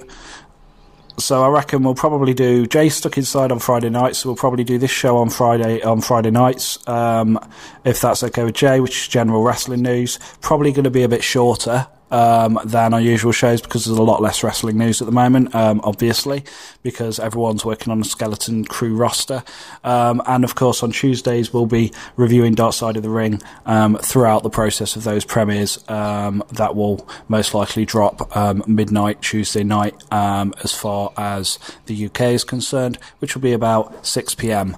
[1.17, 4.15] so I reckon we'll probably do Jay stuck inside on Friday night.
[4.15, 7.39] So we'll probably do this show on Friday on Friday nights, um,
[7.85, 10.19] if that's okay with Jay, which is general wrestling news.
[10.41, 11.87] Probably going to be a bit shorter.
[12.11, 15.55] Um, than our usual shows because there's a lot less wrestling news at the moment,
[15.55, 16.43] um, obviously,
[16.83, 19.43] because everyone's working on a skeleton crew roster.
[19.83, 23.97] Um, and of course, on Tuesdays, we'll be reviewing Dark Side of the Ring um,
[23.97, 25.83] throughout the process of those premieres.
[25.89, 32.21] Um, that will most likely drop um, midnight Tuesday night as far as the UK
[32.21, 34.77] is concerned, which will be about 6 pm.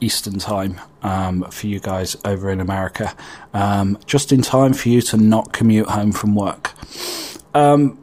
[0.00, 3.14] Eastern time um, for you guys over in America,
[3.52, 6.72] um, just in time for you to not commute home from work.
[7.54, 7.98] Um,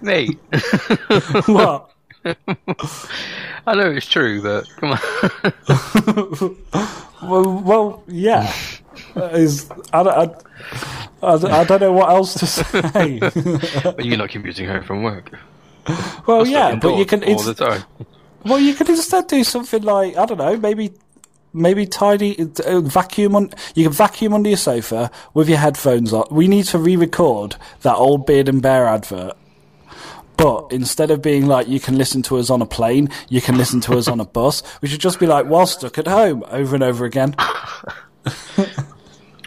[0.00, 0.38] Mate,
[1.46, 1.90] what?
[3.66, 6.56] I know it's true, but come on.
[7.28, 8.52] Well, well yeah.
[9.16, 10.24] Is I, I,
[11.22, 13.18] I, I don't know what else to say.
[13.82, 15.30] but you're not commuting home from work.
[16.26, 17.24] well, yeah, but you can.
[17.24, 17.84] all the time.
[18.46, 20.92] Well, you could instead do something like I don't know, maybe
[21.54, 23.54] maybe tidy uh, vacuum on.
[23.74, 26.26] You can vacuum under your sofa with your headphones on.
[26.30, 29.34] We need to re-record that old Beard and Bear advert.
[30.36, 33.56] But instead of being like you can listen to us on a plane, you can
[33.56, 34.62] listen to us on a bus.
[34.82, 37.34] We should just be like while stuck at home over and over again.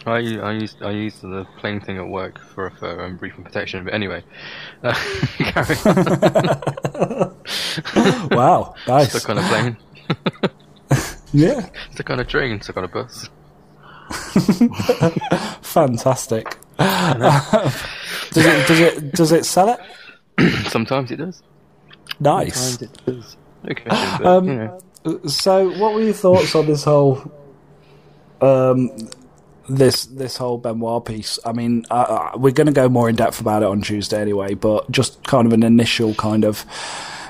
[0.07, 3.83] I, I used I used the plane thing at work for for um, briefing protection.
[3.85, 4.23] But anyway,
[4.83, 4.93] uh,
[5.37, 7.35] carry on.
[8.31, 9.11] Wow, nice.
[9.13, 9.77] stuck on a plane,
[11.33, 13.29] Yeah, stuck on a train, stuck on a bus.
[15.61, 16.57] fantastic.
[16.77, 19.79] does it does it does it sell it?
[20.71, 21.43] Sometimes it does.
[22.19, 22.55] Nice.
[22.55, 23.37] Sometimes it does.
[23.75, 24.79] Commission, but Um, you know.
[25.27, 27.31] So, what were your thoughts on this whole,
[28.41, 28.89] um,
[29.69, 31.39] this this whole Benoit piece?
[31.45, 34.53] I mean, uh, we're going to go more in depth about it on Tuesday anyway,
[34.53, 36.65] but just kind of an initial kind of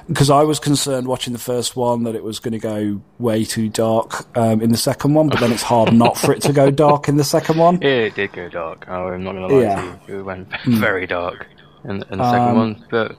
[0.07, 3.43] because I was concerned watching the first one that it was going to go way
[3.43, 6.53] too dark um, in the second one, but then it's hard not for it to
[6.53, 7.83] go dark in the second one.
[7.83, 8.85] It did go dark.
[8.87, 9.97] Oh, I'm not gonna lie Yeah.
[10.05, 10.19] to you.
[10.19, 11.45] It went very dark
[11.83, 13.17] in, in the second Um, one, but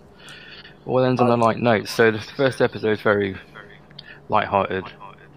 [0.87, 1.89] all ends on a light note.
[1.89, 3.37] So the first episode is very
[4.31, 4.85] light-hearted.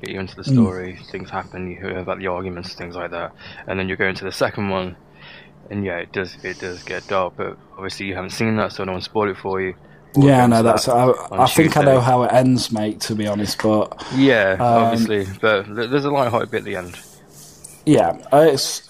[0.02, 0.98] Get you into the story.
[1.12, 1.70] Things happen.
[1.70, 3.34] You hear about the arguments, things like that,
[3.68, 4.96] and then you go into the second one,
[5.70, 7.36] and yeah, it does it does get dark.
[7.38, 9.76] But obviously you haven't seen that, so no one spoiled it for you.
[10.16, 10.88] We'll Yeah, no, that's.
[10.88, 13.00] that I, I think I know how it ends, mate.
[13.02, 17.00] To be honest, but Yeah, Um, obviously, but there's a light-hearted bit at the end.
[17.86, 18.88] Yeah, uh, it's.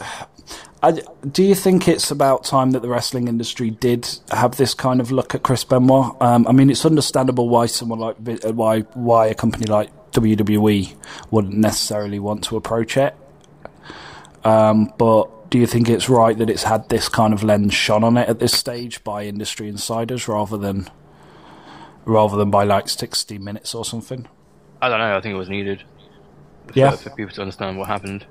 [0.83, 0.99] I,
[1.29, 5.11] do you think it's about time that the wrestling industry did have this kind of
[5.11, 6.15] look at Chris Benoit?
[6.19, 10.95] Um, I mean, it's understandable why someone like uh, why why a company like WWE
[11.29, 13.15] wouldn't necessarily want to approach it.
[14.43, 18.03] Um, but do you think it's right that it's had this kind of lens shone
[18.03, 20.89] on it at this stage by industry insiders rather than
[22.05, 24.27] rather than by like sixty minutes or something?
[24.81, 25.15] I don't know.
[25.15, 25.83] I think it was needed.
[26.67, 26.91] For, Yeah.
[26.91, 28.25] for people to understand what happened.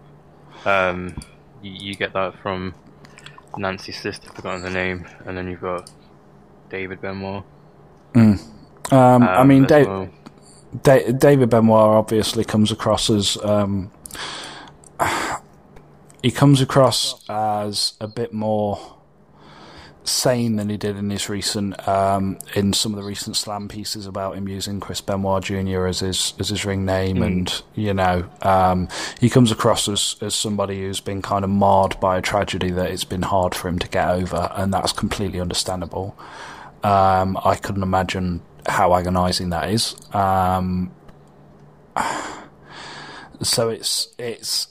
[0.64, 1.16] Um,
[1.62, 2.74] you, you get that from
[3.56, 5.90] Nancy's sister, forgotten her name, and then you've got
[6.70, 7.44] David Benoit.
[8.14, 8.38] Um,
[8.90, 9.86] I um, mean, Dave.
[9.86, 10.08] well.
[10.82, 13.90] Da- David Benoit obviously comes across as um,
[16.22, 18.96] he comes across as a bit more
[20.04, 24.06] sane than he did in his recent um, in some of the recent slam pieces
[24.06, 25.86] about him using Chris Benoit Jr.
[25.86, 28.88] as his as his ring name, and you know um,
[29.20, 32.90] he comes across as as somebody who's been kind of marred by a tragedy that
[32.90, 36.16] it's been hard for him to get over, and that's completely understandable.
[36.82, 39.96] Um, I couldn't imagine how agonising that is.
[40.14, 40.92] Um,
[43.42, 44.68] so it's it's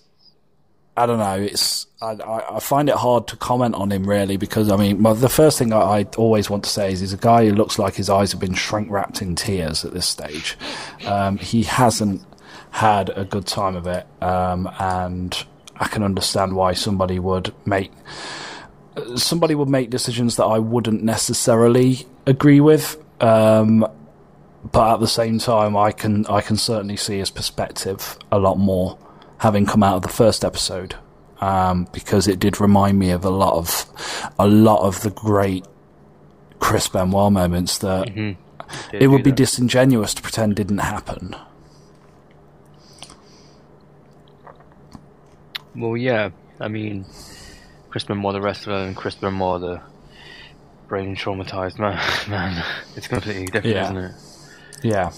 [0.96, 1.36] I don't know.
[1.36, 2.18] It's I,
[2.52, 5.72] I, find it hard to comment on him really because I mean the first thing
[5.72, 8.32] I, I always want to say is he's a guy who looks like his eyes
[8.32, 10.58] have been shrink wrapped in tears at this stage.
[11.06, 12.22] Um, he hasn't
[12.72, 15.46] had a good time of it, um, and
[15.78, 17.92] I can understand why somebody would make
[19.16, 23.02] somebody would make decisions that I wouldn't necessarily agree with.
[23.22, 23.88] Um,
[24.72, 28.58] but at the same time, I can I can certainly see his perspective a lot
[28.58, 28.98] more,
[29.40, 30.96] having come out of the first episode,
[31.42, 35.66] um, because it did remind me of a lot of a lot of the great
[36.60, 38.38] Chris Benoit moments that Did
[38.92, 39.38] it would be that.
[39.38, 41.36] disingenuous to pretend didn't happen.
[45.76, 46.30] Well, yeah.
[46.60, 47.06] I mean,
[47.90, 49.82] Chris Benoit the wrestler and Chris Benoit the
[50.90, 51.98] brain traumatized man.
[52.30, 52.66] man,
[52.96, 53.84] it's completely different, Yeah.
[53.86, 54.12] isn't it?
[54.84, 55.12] Yeah.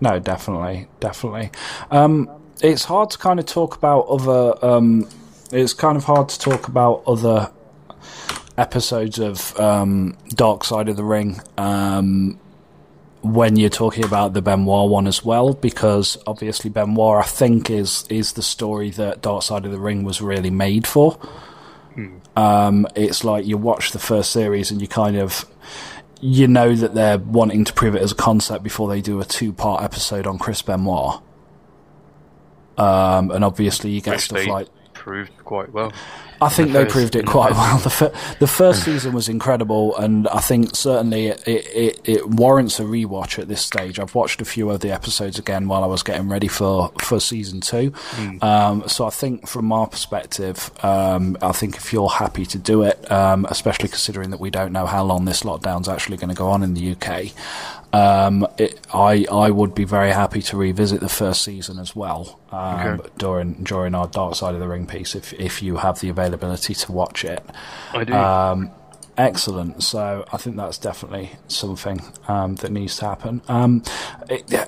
[0.00, 1.50] No, definitely, definitely.
[1.90, 2.30] Um,
[2.62, 4.64] it's hard to kind of talk about other.
[4.64, 5.08] Um,
[5.52, 7.50] it's kind of hard to talk about other
[8.58, 12.38] episodes of um, Dark Side of the Ring um,
[13.22, 18.04] when you're talking about the Benoit one as well, because obviously Benoit, I think, is
[18.08, 21.18] is the story that Dark Side of the Ring was really made for.
[22.36, 25.46] Um, it's like you watch the first series and you kind of
[26.20, 29.24] you know that they're wanting to prove it as a concept before they do a
[29.24, 31.20] two part episode on Chris Benoit.
[32.78, 35.92] Um, and obviously you get Which stuff like proved quite well.
[36.40, 37.78] I think the they proved it quite well.
[37.78, 42.80] The, fir- the first season was incredible, and I think certainly it, it, it, warrants
[42.80, 43.98] a rewatch at this stage.
[43.98, 47.20] I've watched a few of the episodes again while I was getting ready for, for
[47.20, 47.92] season two.
[48.42, 52.82] Um, so I think, from our perspective, um, I think if you're happy to do
[52.82, 56.34] it, um, especially considering that we don't know how long this lockdown's actually going to
[56.34, 57.32] go on in the UK,
[57.92, 62.38] um, it, I I would be very happy to revisit the first season as well
[62.52, 63.08] um, Okay.
[63.18, 66.74] during during our Dark Side of the Ring piece if if you have the availability
[66.74, 67.44] to watch it.
[67.92, 68.12] I do.
[68.12, 68.70] Um,
[69.16, 69.82] excellent.
[69.82, 73.40] So I think that's definitely something um, that needs to happen.
[73.48, 73.82] Um,
[74.28, 74.66] it, yeah,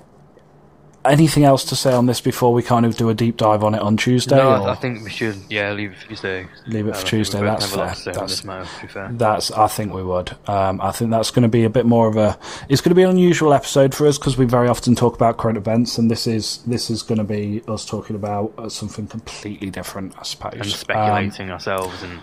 [1.11, 3.75] anything else to say on this before we kind of do a deep dive on
[3.75, 4.37] it on Tuesday?
[4.37, 5.37] no, or I think we should.
[5.49, 6.47] Yeah, leave it for Tuesday.
[6.67, 7.41] leave it Um, for Tuesday.
[7.41, 8.13] That's have a lot to fair.
[8.15, 9.09] That's matter, fair.
[9.13, 9.51] That's.
[9.51, 10.37] I think we would.
[10.47, 12.39] Um, I think that's going to be a bit more of a.
[12.69, 15.37] It's going to be an unusual episode for us because we very often talk about
[15.39, 19.07] current events, and this is this is going to be us talking about uh, something
[19.07, 20.53] completely different, I suppose.
[20.55, 22.21] And Um, speculating ourselves and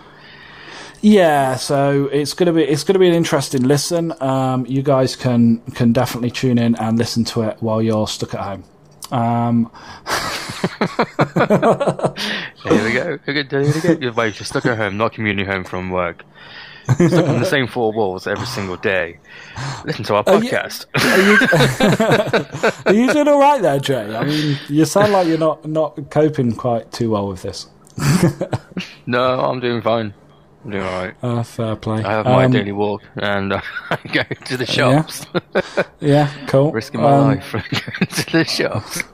[1.02, 4.14] yeah, so it's gonna be it's gonna be an interesting listen.
[4.22, 8.34] Um, you guys can can definitely tune in and listen to it while you're stuck
[8.34, 8.64] at home.
[9.12, 9.72] Um,
[12.64, 13.20] here we go.
[13.26, 13.64] Here we go.
[13.64, 14.01] Here we go.
[14.01, 16.24] You're, wait, you're stuck at home, not commuting home from work.
[16.86, 19.18] Stuck in the same four walls every single day.
[19.86, 20.86] Listen to our Are you- podcast.
[22.86, 24.16] are you doing all right there, Jay?
[24.16, 27.68] I mean, you sound like you're not not coping quite too well with this.
[29.08, 30.14] no, I'm doing fine.
[30.70, 31.13] Doing alright.
[31.22, 32.03] Uh, fair play.
[32.03, 33.61] I have my Um, daily walk and I
[34.11, 35.26] go to the shops.
[35.99, 36.72] Yeah, cool.
[36.72, 37.63] Risking my Um, life going
[38.09, 39.03] to the shops.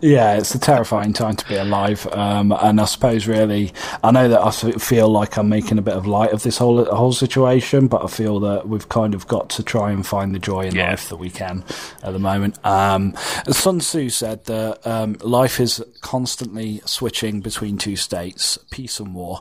[0.00, 3.72] Yeah, it's a terrifying time to be alive, um, and I suppose really,
[4.04, 6.84] I know that I feel like I'm making a bit of light of this whole
[6.84, 10.38] whole situation, but I feel that we've kind of got to try and find the
[10.38, 10.90] joy in Yeah.
[10.90, 11.64] life that we can
[12.04, 12.64] at the moment.
[12.64, 13.14] Um,
[13.50, 19.40] Sun Tzu said that um, life is constantly switching between two states, peace and war,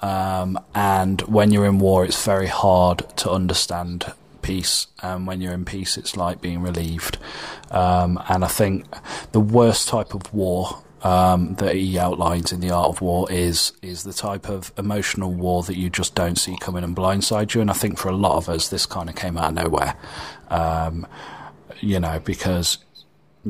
[0.00, 5.54] um, and when you're in war, it's very hard to understand peace, and when you're
[5.54, 7.18] in peace, it's like being relieved.
[7.70, 8.86] Um, and I think
[9.32, 13.72] the worst type of war um, that he outlines in the Art of War is
[13.82, 17.60] is the type of emotional war that you just don't see coming and blindside you.
[17.60, 19.96] And I think for a lot of us, this kind of came out of nowhere.
[20.48, 21.06] Um,
[21.80, 22.78] you know, because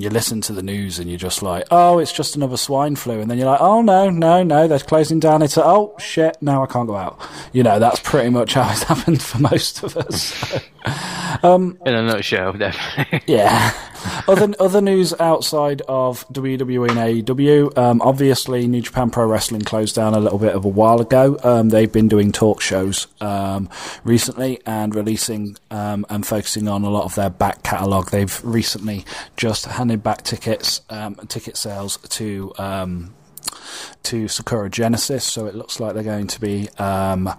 [0.02, 3.20] you listen to the news and you're just like, oh, it's just another swine flu,
[3.20, 5.42] and then you're like, oh no, no, no, they're closing down.
[5.42, 7.18] It's oh shit, now I can't go out.
[7.52, 10.60] You know, that's pretty much how it's happened for most of us.
[11.42, 13.22] um, In a nutshell, definitely.
[13.26, 13.72] Yeah.
[14.28, 19.94] Other other news outside of WWE and AEW, um, obviously New Japan Pro Wrestling closed
[19.94, 21.38] down a little bit of a while ago.
[21.42, 23.68] Um, they've been doing talk shows um,
[24.04, 28.10] recently and releasing um, and focusing on a lot of their back catalogue.
[28.10, 29.04] They've recently
[29.36, 32.52] just handed back tickets, um, ticket sales to.
[32.58, 33.14] Um,
[34.02, 37.32] to Sakura Genesis, so it looks like they're going to be um,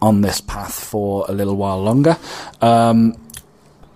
[0.00, 2.16] on this path for a little while longer.
[2.60, 3.16] Um,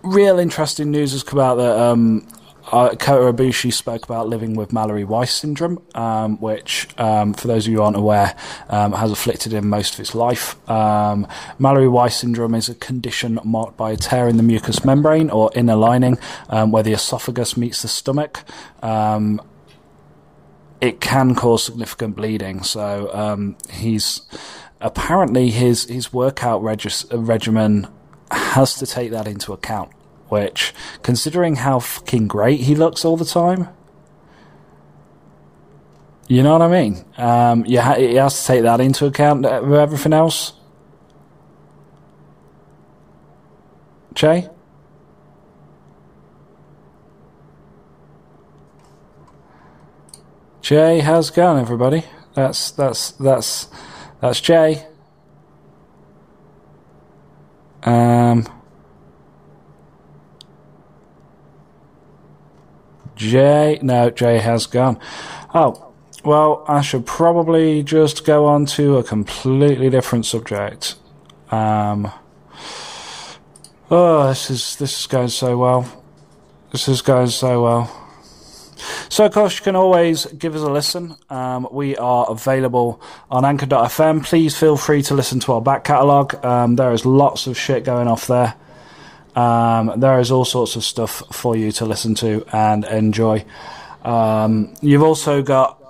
[0.03, 2.27] real interesting news has come out that um,
[2.73, 7.67] uh, Kota Ibushi spoke about living with Mallory Weiss syndrome, um, which, um, for those
[7.67, 8.35] of you who aren't aware,
[8.69, 10.57] um, has afflicted him most of his life.
[10.69, 15.31] Um, Mallory Weiss syndrome is a condition marked by a tear in the mucous membrane
[15.31, 18.43] or inner lining um, where the esophagus meets the stomach.
[18.83, 19.41] Um,
[20.81, 22.63] it can cause significant bleeding.
[22.63, 24.23] So um, he's
[24.81, 27.89] apparently his his workout regis- regimen
[28.31, 29.93] has to take that into account.
[30.29, 33.69] Which, considering how fucking great he looks all the time,
[36.29, 37.05] you know what I mean.
[37.17, 40.55] Um, you ha- he has to take that into account uh, with everything else.
[44.15, 44.49] Jay.
[50.63, 52.03] Jay, how's it going, everybody?
[52.35, 53.69] That's that's that's
[54.21, 54.85] that's Jay.
[57.85, 58.49] Um,
[63.17, 64.99] Jay, no, Jay has gone.
[65.55, 65.93] Oh,
[66.25, 70.97] well, I should probably just go on to a completely different subject.
[71.51, 72.13] Um,
[73.91, 76.03] oh, this is this is going so well.
[76.73, 78.03] This is going so well.
[79.09, 81.17] So, of course, you can always give us a listen.
[81.31, 83.01] Um, we are available
[83.31, 84.25] on Anchor.fm.
[84.25, 86.45] Please feel free to listen to our back catalogue.
[86.45, 88.55] Um, there is lots of shit going off there.
[89.37, 93.45] Um, there is all sorts of stuff for you to listen to and enjoy.
[94.03, 95.83] Um, you've also got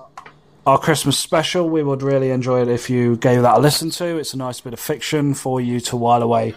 [0.67, 1.71] our Christmas special.
[1.71, 4.19] We would really enjoy it if you gave that a listen to.
[4.19, 6.55] It's a nice bit of fiction for you to while away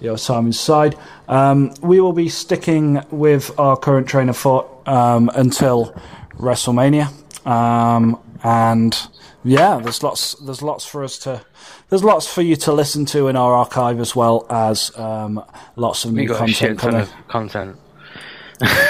[0.00, 0.98] your time inside.
[1.28, 5.94] Um, we will be sticking with our current train of thought um, until
[6.38, 7.06] WrestleMania,
[7.46, 8.96] um, and
[9.44, 10.34] yeah, there's lots.
[10.34, 11.44] There's lots for us to.
[11.88, 15.44] There's lots for you to listen to in our archive as well as um,
[15.76, 17.06] lots of We new content coming.
[17.28, 17.76] content.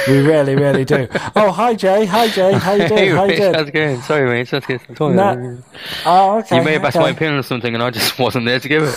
[0.07, 1.09] We really, really do.
[1.35, 2.05] Oh, hi Jay.
[2.05, 2.53] Hi Jay.
[2.53, 3.11] How you doing?
[3.17, 3.69] How you Hey, mate, how's doing?
[3.69, 4.03] it going?
[4.03, 4.49] Sorry, mate.
[4.49, 5.17] Just get some talking.
[5.17, 5.59] No.
[6.05, 6.59] Oh, okay.
[6.59, 7.05] you may have asked okay.
[7.05, 8.95] my opinion on something, and I just wasn't there to give it.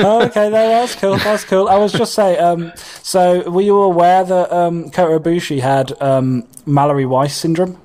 [0.00, 1.16] oh, okay, no, that's cool.
[1.18, 1.68] That's cool.
[1.68, 2.40] I was just saying.
[2.40, 7.80] Um, so, were you aware that um, Kota Ibushi had um, Mallory Weiss syndrome?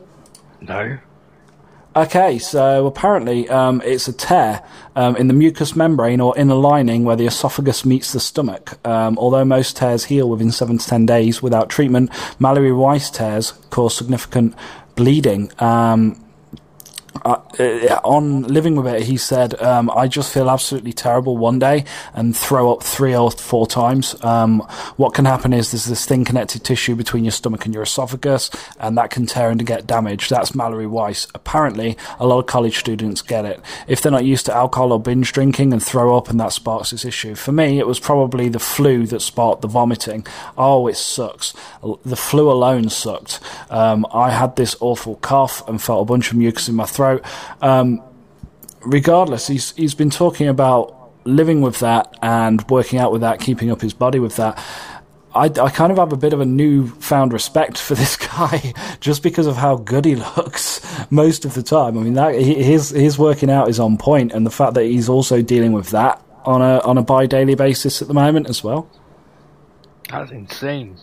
[0.62, 0.98] no.
[1.94, 4.64] Okay, so apparently um, it's a tear
[4.96, 8.80] um, in the mucous membrane or inner lining where the esophagus meets the stomach.
[8.88, 13.52] Um, although most tears heal within seven to ten days without treatment, Mallory Weiss tears
[13.72, 14.56] cause significant
[14.96, 15.52] bleeding.
[15.60, 16.21] Um,
[17.24, 21.60] uh, uh, on living with it, he said, um, "I just feel absolutely terrible one
[21.60, 21.84] day
[22.14, 24.16] and throw up three or four times.
[24.24, 24.62] Um,
[24.96, 28.50] what can happen is there's this thin connective tissue between your stomach and your esophagus,
[28.80, 30.30] and that can tear and get damaged.
[30.30, 31.28] That's Mallory Weiss.
[31.36, 35.00] Apparently, a lot of college students get it if they're not used to alcohol or
[35.00, 37.36] binge drinking and throw up, and that sparks this issue.
[37.36, 40.26] For me, it was probably the flu that sparked the vomiting.
[40.58, 41.54] Oh, it sucks.
[42.06, 43.40] The flu alone sucked.
[43.70, 47.01] Um, I had this awful cough and felt a bunch of mucus in my throat."
[47.62, 48.02] Um,
[48.82, 53.72] regardless, he's he's been talking about living with that and working out with that, keeping
[53.72, 54.64] up his body with that.
[55.34, 59.24] I, I kind of have a bit of a newfound respect for this guy just
[59.24, 60.82] because of how good he looks
[61.12, 61.98] most of the time.
[61.98, 65.10] I mean, that his his working out is on point, and the fact that he's
[65.10, 68.64] also dealing with that on a on a bi daily basis at the moment as
[68.64, 68.90] well.
[70.10, 70.98] That's insane.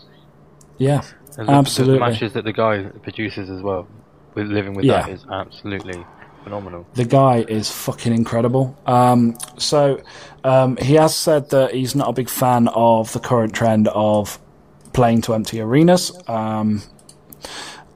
[0.76, 1.02] Yeah,
[1.36, 1.94] And the, absolutely.
[1.94, 3.88] The matches that the guy produces as well,
[4.34, 5.02] living with Yeah.
[5.02, 6.04] that, is absolutely
[6.44, 6.86] phenomenal.
[6.94, 8.76] The guy is fucking incredible.
[8.86, 10.00] Um, so
[10.44, 14.38] um, he has said that he's not a big fan of the current trend of
[14.92, 16.12] playing to empty arenas.
[16.28, 16.82] Um,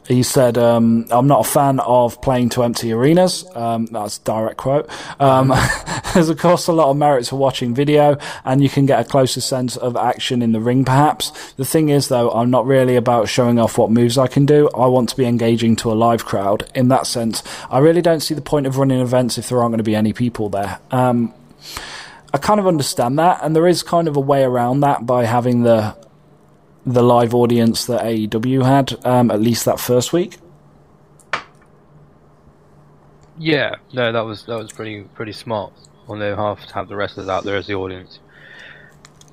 [0.07, 4.57] he said, um, "I'm not a fan of playing to empty arenas." Um, that's direct
[4.57, 4.89] quote.
[5.21, 5.49] Um,
[6.15, 9.05] there's of course a lot of merit to watching video, and you can get a
[9.05, 10.85] closer sense of action in the ring.
[10.85, 14.47] Perhaps the thing is, though, I'm not really about showing off what moves I can
[14.47, 14.69] do.
[14.71, 16.71] I want to be engaging to a live crowd.
[16.75, 19.73] In that sense, I really don't see the point of running events if there aren't
[19.73, 20.79] going to be any people there.
[20.91, 21.33] Um,
[22.35, 25.27] I kind of understand that, and there is kind of a way around that by
[25.27, 25.95] having the
[26.85, 30.39] the live audience that AEW had, um, at least that first week.
[33.39, 35.73] Yeah, no, that was that was pretty pretty smart
[36.09, 38.19] on their half to have the wrestlers out there as the audience.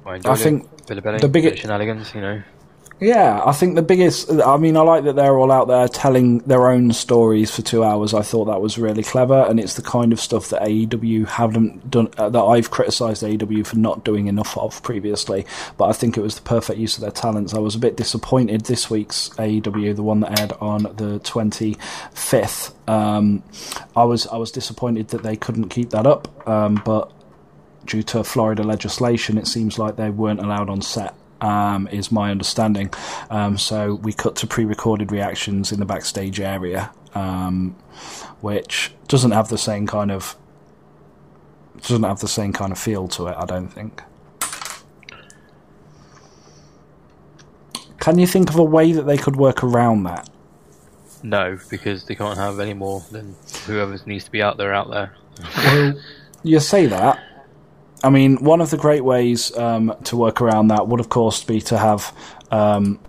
[0.06, 2.42] I, I think bit of betting, the of shenanigans, you know.
[3.02, 4.30] Yeah, I think the biggest.
[4.30, 7.82] I mean, I like that they're all out there telling their own stories for two
[7.82, 8.14] hours.
[8.14, 11.90] I thought that was really clever, and it's the kind of stuff that AEW haven't
[11.90, 12.10] done.
[12.18, 15.46] Uh, that I've criticised AEW for not doing enough of previously.
[15.78, 17.54] But I think it was the perfect use of their talents.
[17.54, 21.78] I was a bit disappointed this week's AEW, the one that aired on the twenty
[22.14, 22.76] fifth.
[22.90, 23.44] Um,
[23.96, 27.10] I was I was disappointed that they couldn't keep that up, um, but
[27.86, 31.16] due to Florida legislation, it seems like they weren't allowed on set.
[31.42, 32.94] Um, is my understanding.
[33.30, 37.78] Um, so we cut to pre-recorded reactions in the backstage area, um,
[38.42, 40.36] which doesn't have the same kind of
[41.82, 43.36] doesn't have the same kind of feel to it.
[43.38, 44.04] I don't think.
[48.00, 50.30] Can you think of a way that they could work around that?
[51.22, 53.36] No, because they can't have any more than
[53.66, 55.16] whoever needs to be out there out there.
[55.58, 56.00] Well,
[56.44, 57.20] you say that.
[58.04, 61.44] I mean, one of the great ways um, to work around that would, of course,
[61.44, 62.16] be to have
[62.52, 63.00] um,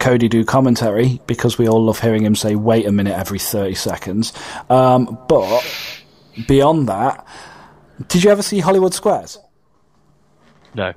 [0.00, 3.74] Cody do commentary because we all love hearing him say, wait a minute every 30
[3.74, 4.32] seconds.
[4.68, 5.62] Um, but
[6.48, 7.26] beyond that,
[8.08, 9.38] did you ever see Hollywood Squares?
[10.74, 10.92] No.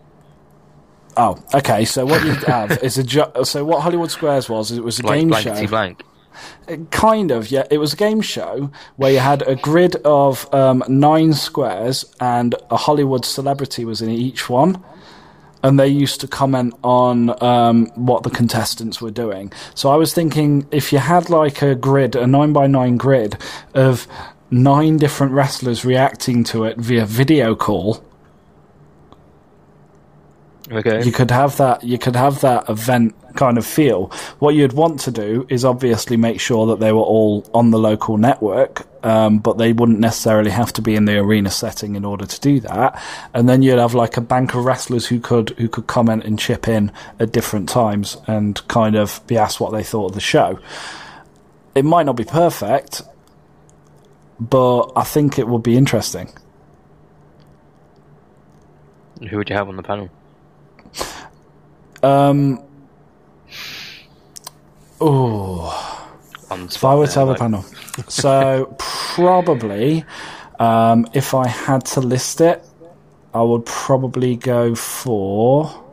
[1.18, 1.86] Oh, okay.
[1.86, 4.72] So what you have is a ju- so what Hollywood Squares was.
[4.72, 5.68] It was a Blank, game show.
[5.68, 6.04] blank.
[6.91, 7.65] Kind of, yeah.
[7.69, 12.55] It was a game show where you had a grid of um, nine squares and
[12.69, 14.83] a Hollywood celebrity was in each one.
[15.63, 19.51] And they used to comment on um, what the contestants were doing.
[19.73, 23.37] So I was thinking if you had like a grid, a nine by nine grid
[23.74, 24.07] of
[24.51, 28.03] nine different wrestlers reacting to it via video call,
[30.71, 31.04] Okay.
[31.04, 34.08] you could have that you could have that event kind of feel
[34.39, 37.78] what you'd want to do is obviously make sure that they were all on the
[37.78, 42.04] local network um, but they wouldn't necessarily have to be in the arena setting in
[42.04, 43.00] order to do that
[43.36, 46.39] and then you'd have like a bank of wrestlers who could who could comment and
[46.39, 50.20] chip in at different times and kind of be asked what they thought of the
[50.20, 50.58] show
[51.75, 53.04] it might not be perfect
[54.39, 56.33] but i think it would be interesting
[59.29, 60.09] Who would you have on the panel?
[62.05, 62.63] Um
[65.01, 66.15] oh
[66.51, 67.65] If I were to have a panel.
[68.07, 70.05] So probably,
[70.59, 72.63] um, if I had to list it,
[73.33, 75.83] I would probably go for.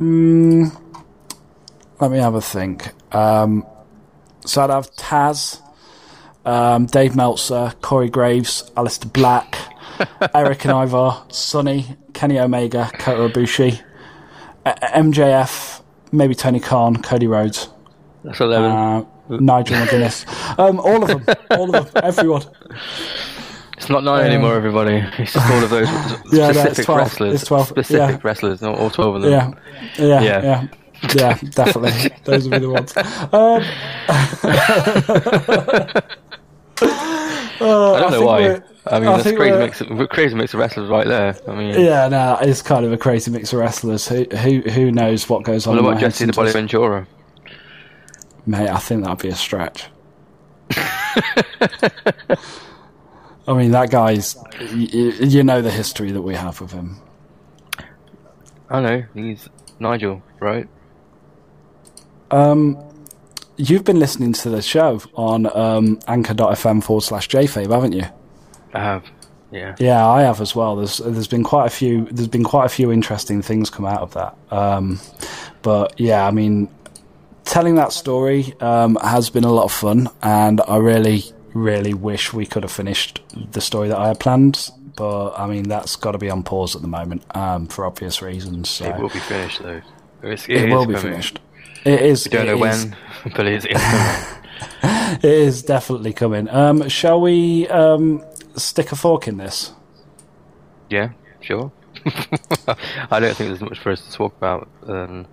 [0.00, 0.78] Mm,
[2.00, 2.92] let me have a think.
[3.14, 3.66] Um,
[4.44, 5.60] so I'd have Taz,
[6.44, 9.58] um, Dave Meltzer, Corey Graves, Aleister Black,
[10.34, 13.82] Erik and Ivar, Sonny, Kenny Omega, Kota Ibushi,
[14.66, 15.82] MJF,
[16.12, 17.68] maybe Tony Khan, Cody Rhodes.
[18.24, 18.70] That's eleven.
[18.70, 20.26] Uh, Nigel McGuinness.
[20.58, 21.24] Um, all of them.
[21.50, 22.02] All of them.
[22.04, 22.42] Everyone.
[23.76, 25.04] It's not nine anymore, everybody.
[25.18, 25.88] It's just all of those
[26.32, 26.98] Yeah, specific 12.
[26.98, 27.34] wrestlers.
[27.34, 28.20] It's 12, Specific yeah.
[28.22, 29.30] wrestlers, not all 12 of them.
[29.30, 29.50] Yeah.
[29.98, 30.20] Yeah.
[30.22, 30.42] Yeah.
[30.42, 30.66] Yeah.
[31.14, 32.10] Yeah, definitely.
[32.24, 32.96] Those will be the ones.
[32.96, 33.04] Um,
[37.60, 38.60] I don't know think why.
[38.88, 41.36] I mean, I that's crazy mix, of, crazy mix of wrestlers right there.
[41.48, 44.06] I mean, yeah, no, it's kind of a crazy mix of wrestlers.
[44.06, 45.74] Who who who knows what goes on?
[45.76, 46.52] what about Jesse the Body.
[46.52, 47.06] Ventura?
[48.46, 49.86] Mate, I think that'd be a stretch.
[53.48, 54.36] I mean, that guy's.
[54.60, 57.00] You, you know the history that we have with him.
[58.68, 59.48] I know, he's
[59.78, 60.68] Nigel, right?
[62.30, 62.78] Um,
[63.56, 68.06] you've been listening to the show on um, anchor.fm forward slash jfabe, haven't you?
[68.74, 69.04] I have.
[69.50, 69.76] Yeah.
[69.78, 70.76] Yeah, I have as well.
[70.76, 74.00] There's there's been quite a few there's been quite a few interesting things come out
[74.02, 74.36] of that.
[74.50, 74.98] Um,
[75.62, 76.68] but yeah, I mean,
[77.44, 81.22] telling that story um, has been a lot of fun, and I really
[81.54, 83.22] really wish we could have finished
[83.52, 84.70] the story that I had planned.
[84.96, 88.20] But I mean, that's got to be on pause at the moment um, for obvious
[88.22, 88.68] reasons.
[88.68, 89.80] So It will be finished, though.
[90.22, 91.12] It's, it is will be coming.
[91.12, 91.38] finished.
[91.84, 92.24] It is.
[92.26, 92.96] We don't it know is- when,
[93.36, 94.32] but it is coming.
[94.82, 96.48] It is definitely coming.
[96.48, 98.24] Um, shall we um,
[98.56, 99.72] stick a fork in this?
[100.90, 101.10] yeah,
[101.40, 101.72] sure.
[103.10, 104.68] I don't think there's much for us to talk about.
[104.86, 105.26] Um,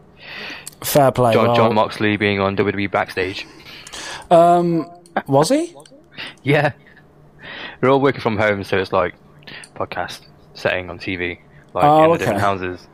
[0.82, 1.34] Fair play.
[1.34, 3.46] John, well, Jon Moxley being on WWE backstage.
[4.32, 4.90] um,
[5.28, 5.76] was he?
[6.42, 6.72] Yeah.
[7.82, 9.14] We're all working from home, so it's like
[9.76, 10.22] podcast
[10.56, 11.40] setting on TV,
[11.74, 12.18] like Oh, in the okay.
[12.20, 12.88] different houses.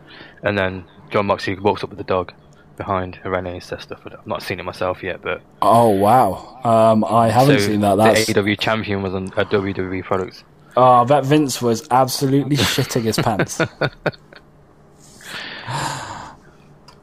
[0.44, 2.34] And then Jon Moxley walks up with the dog
[2.80, 4.00] behind Renee says stuff.
[4.06, 6.60] I've not seen it myself yet, but Oh wow!
[6.64, 7.96] Um, I haven't so seen that.
[7.98, 10.44] That's the AEW champion was on a WWE product.
[10.76, 13.60] oh, I bet Vince was absolutely shitting his pants.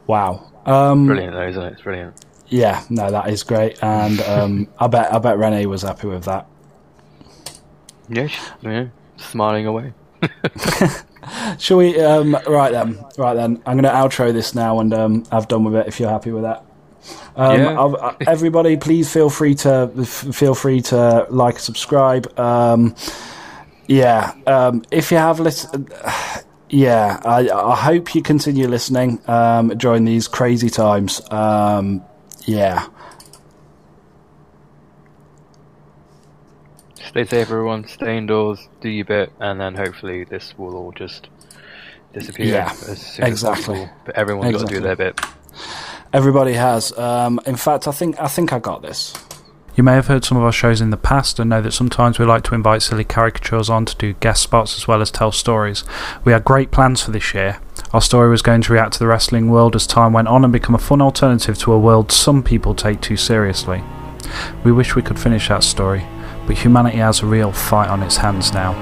[0.07, 0.51] wow.
[0.65, 1.73] Um, Brilliant, though, isn't it?
[1.73, 2.25] It's brilliant.
[2.47, 6.25] yeah, no, that is great, and um, I bet I bet Renee was happy with
[6.25, 6.45] that.
[8.13, 8.31] She's,
[8.61, 8.87] yeah,
[9.17, 9.93] smiling away.
[11.59, 11.99] Shall we?
[11.99, 13.61] Um, right then, right then.
[13.65, 15.87] I'm going to outro this now, and um, I've done with it.
[15.87, 16.63] If you're happy with that.
[17.35, 17.79] Um, Yeah.
[17.79, 22.37] I'll- uh, everybody, please feel free to f- feel free to like, subscribe.
[22.39, 22.95] Um,
[23.87, 25.93] yeah, um, if you have listened,
[26.69, 31.21] yeah, I, I hope you continue listening um, during these crazy times.
[31.31, 32.03] Um,
[32.45, 32.87] yeah,
[37.17, 37.87] Stay safe, everyone.
[37.87, 38.69] Stay indoors.
[38.79, 41.29] Do your bit, and then hopefully this will all just
[42.13, 43.31] disappear Yeah, as soon exactly.
[43.31, 43.89] as possible.
[44.05, 45.19] But everyone's got to do their bit.
[46.13, 46.95] everybody has.
[46.95, 49.15] Um, in fact, I think I think I got this.
[49.75, 52.19] You may have heard some of our shows in the past and know that sometimes
[52.19, 55.31] we like to invite silly caricatures on to do guest spots as well as tell
[55.31, 55.83] stories.
[56.23, 57.59] We had great plans for this year.
[57.93, 60.53] Our story was going to react to the wrestling world as time went on and
[60.53, 63.81] become a fun alternative to a world some people take too seriously.
[64.63, 66.05] We wish we could finish that story,
[66.47, 68.73] but humanity has a real fight on its hands now,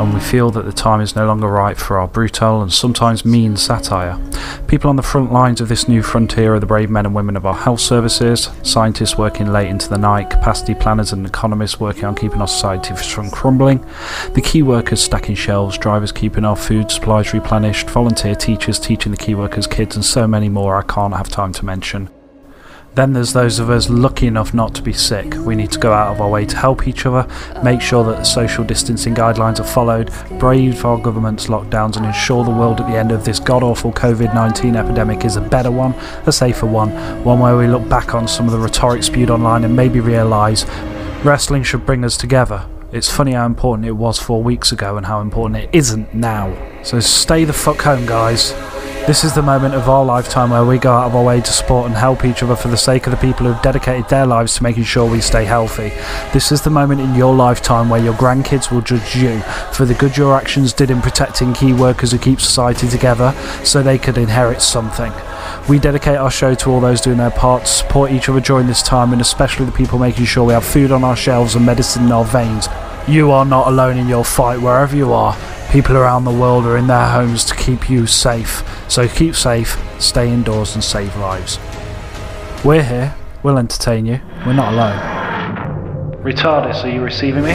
[0.00, 3.24] and we feel that the time is no longer right for our brutal and sometimes
[3.24, 4.20] mean satire.
[4.68, 7.36] People on the front lines of this new frontier are the brave men and women
[7.36, 12.04] of our health services, scientists working late into the night, capacity planners and economists working
[12.04, 13.84] on keeping our society from crumbling,
[14.34, 19.18] the key workers stacking shelves, drivers keeping our food supplies replenished, volunteer teachers teaching the
[19.18, 22.10] key workers' kids, and so many more I can't have time to mention.
[22.96, 25.34] Then there's those of us lucky enough not to be sick.
[25.34, 27.28] We need to go out of our way to help each other,
[27.62, 32.42] make sure that the social distancing guidelines are followed, brave our government's lockdowns, and ensure
[32.42, 35.70] the world at the end of this god awful COVID 19 epidemic is a better
[35.70, 35.92] one,
[36.24, 36.88] a safer one,
[37.22, 40.64] one where we look back on some of the rhetoric spewed online and maybe realise
[41.22, 42.66] wrestling should bring us together.
[42.92, 46.56] It's funny how important it was four weeks ago and how important it isn't now.
[46.82, 48.54] So stay the fuck home, guys.
[49.06, 51.52] This is the moment of our lifetime where we go out of our way to
[51.52, 54.56] support and help each other for the sake of the people who've dedicated their lives
[54.56, 55.90] to making sure we stay healthy.
[56.32, 59.42] This is the moment in your lifetime where your grandkids will judge you
[59.72, 63.80] for the good your actions did in protecting key workers who keep society together so
[63.80, 65.12] they could inherit something.
[65.68, 68.82] We dedicate our show to all those doing their part support each other during this
[68.82, 72.06] time and especially the people making sure we have food on our shelves and medicine
[72.06, 72.66] in our veins.
[73.08, 75.36] You are not alone in your fight wherever you are.
[75.70, 78.64] People around the world are in their homes to keep you safe.
[78.90, 81.60] So keep safe, stay indoors, and save lives.
[82.64, 83.14] We're here.
[83.44, 84.20] We'll entertain you.
[84.44, 84.98] We're not alone.
[86.24, 87.52] Retardus, are you receiving me?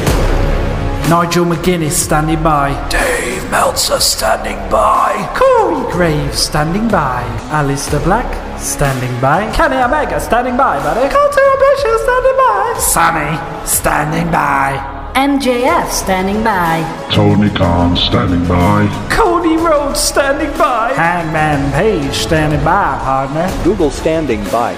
[1.09, 2.71] Nigel McGuinness standing by.
[2.87, 5.11] Dave Meltzer standing by.
[5.37, 7.23] Corey Graves standing by.
[7.49, 9.51] Aleister Black standing by.
[9.53, 11.13] Kenny Omega standing by, buddy.
[11.13, 12.75] Kota Ibushi standing by.
[12.79, 15.00] Sunny standing by.
[15.15, 16.81] MJF standing by.
[17.11, 18.87] Tony Khan standing by.
[19.11, 20.93] Cody Rhodes standing by.
[20.93, 23.63] Hangman Page standing by, partner.
[23.63, 24.71] Google standing by.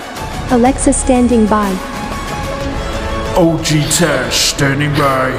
[0.50, 1.70] Alexa standing by.
[3.38, 5.30] OG Tesh standing by.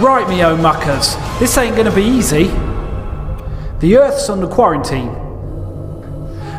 [0.00, 1.14] Right, me own muckers.
[1.38, 2.48] This ain't gonna be easy.
[3.78, 5.10] The Earth's under quarantine.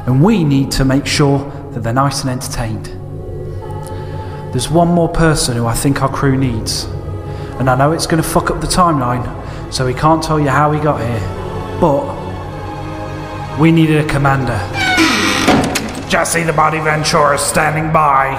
[0.05, 1.39] And we need to make sure
[1.73, 2.87] that they're nice and entertained.
[4.53, 6.87] There's one more person who I think our crew needs.
[7.59, 9.23] And I know it's gonna fuck up the timeline,
[9.71, 11.19] so we can't tell you how he got here.
[11.79, 12.19] But
[13.59, 14.57] we needed a commander.
[16.09, 18.35] Jesse the Body Ventura standing by.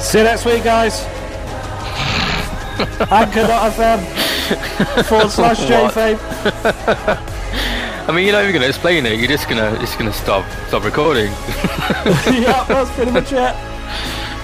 [0.00, 1.02] See you next week, guys.
[3.10, 7.30] Anchor.fm forward slash JFame.
[8.06, 9.18] I mean, you're not even to explain it.
[9.18, 11.26] You're just gonna just gonna stop stop recording.
[12.30, 13.54] yeah, that's pretty much it.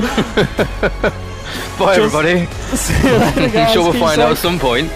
[1.78, 2.46] Bye, Just- everybody.
[2.76, 3.58] See you later.
[3.58, 4.90] I'm sure we'll Keep find out at some point.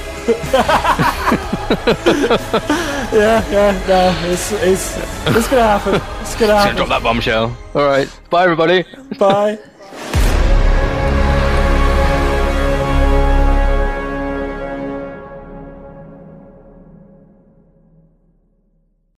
[3.13, 4.97] Yeah, yeah, no, it's it's
[5.27, 5.95] it's gonna happen.
[6.21, 6.77] It's gonna Gonna happen.
[6.77, 7.57] drop that bombshell.
[7.75, 8.09] All right.
[8.31, 8.85] Bye, everybody.
[9.19, 9.59] Bye.